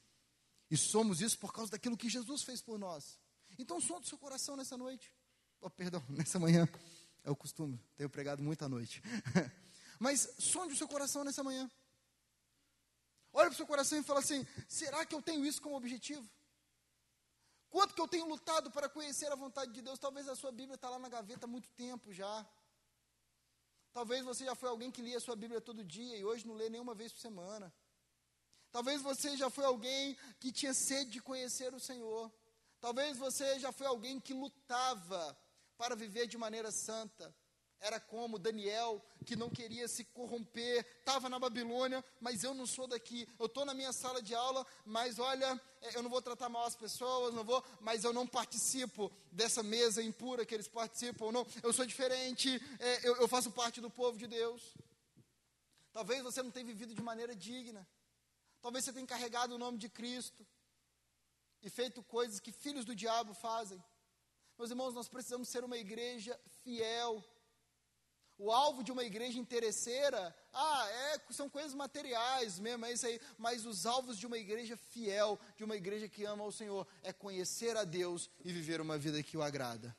[0.70, 3.18] E somos isso por causa daquilo que Jesus fez por nós.
[3.58, 5.14] Então, sonde o seu coração nessa noite.
[5.62, 6.68] Oh, perdão, nessa manhã.
[7.24, 9.02] É o costume, tenho pregado muita noite.
[10.00, 11.70] Mas sonde o seu coração nessa manhã.
[13.34, 16.28] Olha para o seu coração e fala assim: será que eu tenho isso como objetivo?
[17.70, 20.00] Quanto que eu tenho lutado para conhecer a vontade de Deus?
[20.00, 22.46] Talvez a sua Bíblia está lá na gaveta há muito tempo já.
[23.92, 26.56] Talvez você já foi alguém que lia a sua Bíblia todo dia e hoje não
[26.56, 27.74] lê nenhuma vez por semana.
[28.72, 32.32] Talvez você já foi alguém que tinha sede de conhecer o Senhor.
[32.80, 35.38] Talvez você já foi alguém que lutava
[35.78, 37.36] para viver de maneira santa.
[37.80, 42.88] Era como Daniel, que não queria se corromper, estava na Babilônia, mas eu não sou
[42.88, 43.28] daqui.
[43.38, 46.66] Eu estou na minha sala de aula, mas olha, é, eu não vou tratar mal
[46.66, 51.46] as pessoas, não vou, mas eu não participo dessa mesa impura que eles participam, não.
[51.62, 52.50] Eu sou diferente,
[52.80, 54.76] é, eu, eu faço parte do povo de Deus.
[55.94, 57.88] Talvez você não tenha vivido de maneira digna.
[58.62, 60.46] Talvez você tenha carregado o nome de Cristo
[61.62, 63.84] e feito coisas que filhos do diabo fazem.
[64.58, 67.24] Meus irmãos, nós precisamos ser uma igreja fiel
[68.38, 73.20] o alvo de uma igreja interesseira, ah, é, são coisas materiais mesmo, é isso aí.
[73.38, 77.12] Mas os alvos de uma igreja fiel, de uma igreja que ama o Senhor, é
[77.12, 79.96] conhecer a Deus e viver uma vida que o agrada.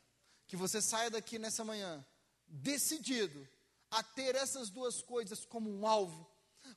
[0.47, 2.05] Que você saia daqui nessa manhã
[2.47, 3.47] decidido
[3.91, 6.31] a ter essas duas coisas como um alvo,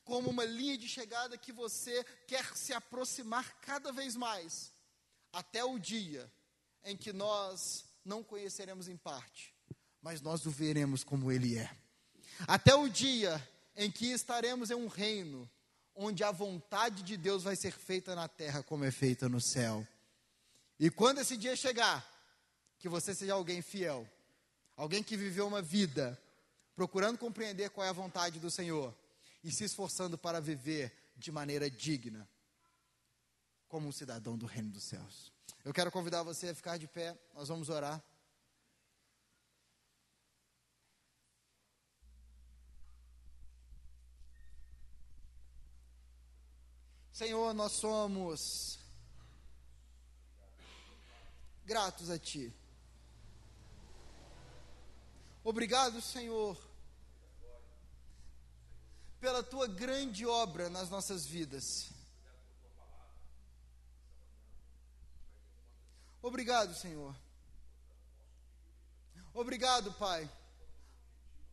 [0.03, 4.73] como uma linha de chegada que você quer se aproximar cada vez mais,
[5.31, 6.31] até o dia
[6.83, 9.53] em que nós não conheceremos em parte
[10.01, 11.69] mas nós o veremos como ele é.
[12.47, 13.45] Até o dia
[13.75, 15.49] em que estaremos em um reino
[15.95, 19.87] onde a vontade de Deus vai ser feita na terra como é feita no céu.
[20.79, 22.05] E quando esse dia chegar,
[22.79, 24.09] que você seja alguém fiel,
[24.75, 26.19] alguém que viveu uma vida
[26.75, 28.95] procurando compreender qual é a vontade do Senhor
[29.43, 32.27] e se esforçando para viver de maneira digna,
[33.67, 35.31] como um cidadão do reino dos céus.
[35.63, 38.03] Eu quero convidar você a ficar de pé, nós vamos orar.
[47.21, 48.79] Senhor, nós somos
[51.63, 52.51] gratos a Ti.
[55.43, 56.57] Obrigado, Senhor,
[59.19, 61.91] pela Tua grande obra nas nossas vidas.
[66.23, 67.15] Obrigado, Senhor.
[69.31, 70.27] Obrigado, Pai.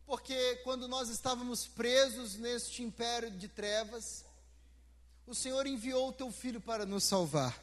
[0.07, 4.25] Porque quando nós estávamos presos neste império de trevas,
[5.29, 7.55] o Senhor enviou o teu filho para nos salvar.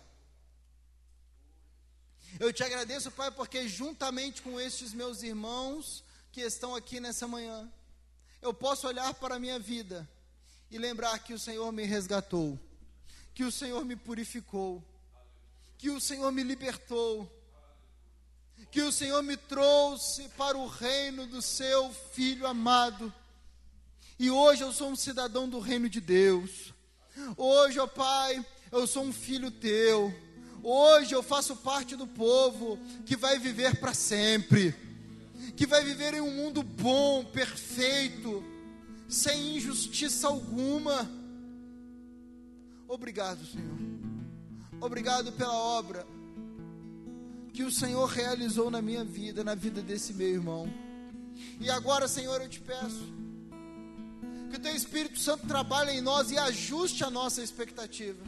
[2.38, 7.68] Eu te agradeço, Pai, porque juntamente com estes meus irmãos que estão aqui nessa manhã,
[8.40, 10.08] eu posso olhar para a minha vida
[10.70, 12.56] e lembrar que o Senhor me resgatou,
[13.34, 14.80] que o Senhor me purificou,
[15.76, 17.28] que o Senhor me libertou,
[18.70, 23.12] que o Senhor me trouxe para o reino do seu Filho amado.
[24.20, 26.75] E hoje eu sou um cidadão do reino de Deus.
[27.36, 30.14] Hoje, ó Pai, eu sou um filho teu.
[30.62, 34.74] Hoje eu faço parte do povo que vai viver para sempre,
[35.56, 38.42] que vai viver em um mundo bom, perfeito,
[39.08, 41.08] sem injustiça alguma.
[42.88, 43.78] Obrigado, Senhor.
[44.80, 46.06] Obrigado pela obra
[47.52, 50.70] que o Senhor realizou na minha vida, na vida desse meu irmão.
[51.60, 53.02] E agora, Senhor, eu te peço
[54.56, 58.18] que o teu Espírito Santo trabalhe em nós e ajuste a nossa expectativa.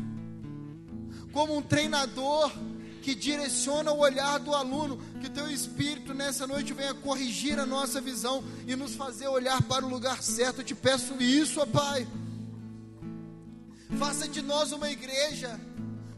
[1.32, 2.52] Como um treinador
[3.00, 7.64] que direciona o olhar do aluno, que o teu Espírito nessa noite venha corrigir a
[7.64, 10.60] nossa visão e nos fazer olhar para o lugar certo.
[10.60, 12.06] Eu te peço isso, ó Pai.
[13.98, 15.58] Faça de nós uma igreja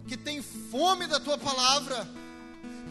[0.08, 2.08] que tem fome da tua palavra,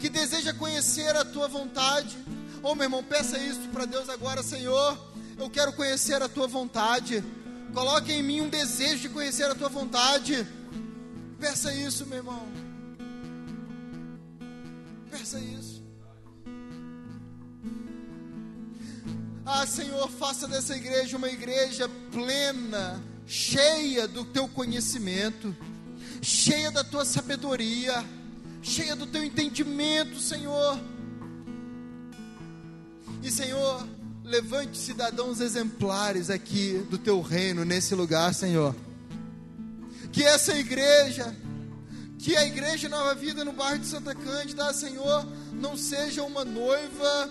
[0.00, 2.16] que deseja conhecer a tua vontade.
[2.62, 5.09] Ô oh, meu irmão, peça isso para Deus agora, Senhor
[5.42, 7.24] eu quero conhecer a tua vontade.
[7.72, 10.46] Coloque em mim um desejo de conhecer a tua vontade.
[11.38, 12.60] Peça isso, meu irmão.
[15.30, 15.82] faça isso.
[19.46, 25.56] Ah, Senhor, faça dessa igreja uma igreja plena, cheia do teu conhecimento,
[26.22, 28.04] cheia da tua sabedoria,
[28.62, 30.78] cheia do teu entendimento, Senhor.
[33.22, 33.86] E, Senhor,
[34.30, 38.74] levante cidadãos exemplares aqui do teu reino, nesse lugar, Senhor.
[40.12, 41.34] Que essa igreja,
[42.16, 47.28] que a igreja Nova Vida no bairro de Santa Cândida, Senhor, não seja uma noiva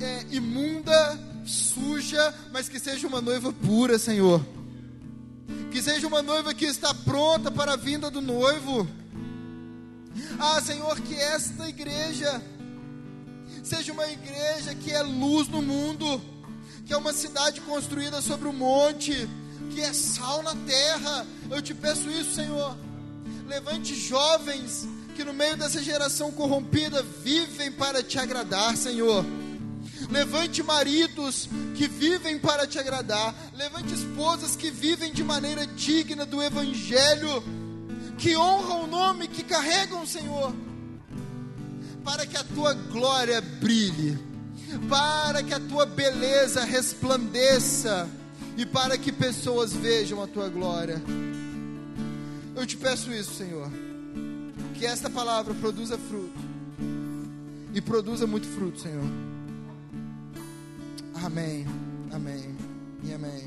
[0.00, 4.40] é, imunda, suja, mas que seja uma noiva pura, Senhor.
[5.72, 8.86] Que seja uma noiva que está pronta para a vinda do noivo.
[10.38, 12.40] Ah, Senhor, que esta igreja
[13.68, 16.22] seja uma igreja que é luz no mundo,
[16.86, 19.28] que é uma cidade construída sobre o um monte,
[19.70, 21.26] que é sal na terra.
[21.50, 22.74] Eu te peço isso, Senhor.
[23.46, 29.22] Levante jovens que no meio dessa geração corrompida vivem para te agradar, Senhor.
[30.10, 31.46] Levante maridos
[31.76, 33.34] que vivem para te agradar.
[33.54, 37.42] Levante esposas que vivem de maneira digna do Evangelho,
[38.16, 40.54] que honram o nome que carregam, Senhor.
[42.08, 44.18] Para que a tua glória brilhe,
[44.88, 48.08] para que a tua beleza resplandeça
[48.56, 51.02] e para que pessoas vejam a tua glória.
[52.56, 53.70] Eu te peço isso, Senhor.
[54.72, 56.40] Que esta palavra produza fruto.
[57.74, 59.04] E produza muito fruto, Senhor.
[61.22, 61.66] Amém.
[62.10, 62.56] Amém.
[63.04, 63.46] E amém.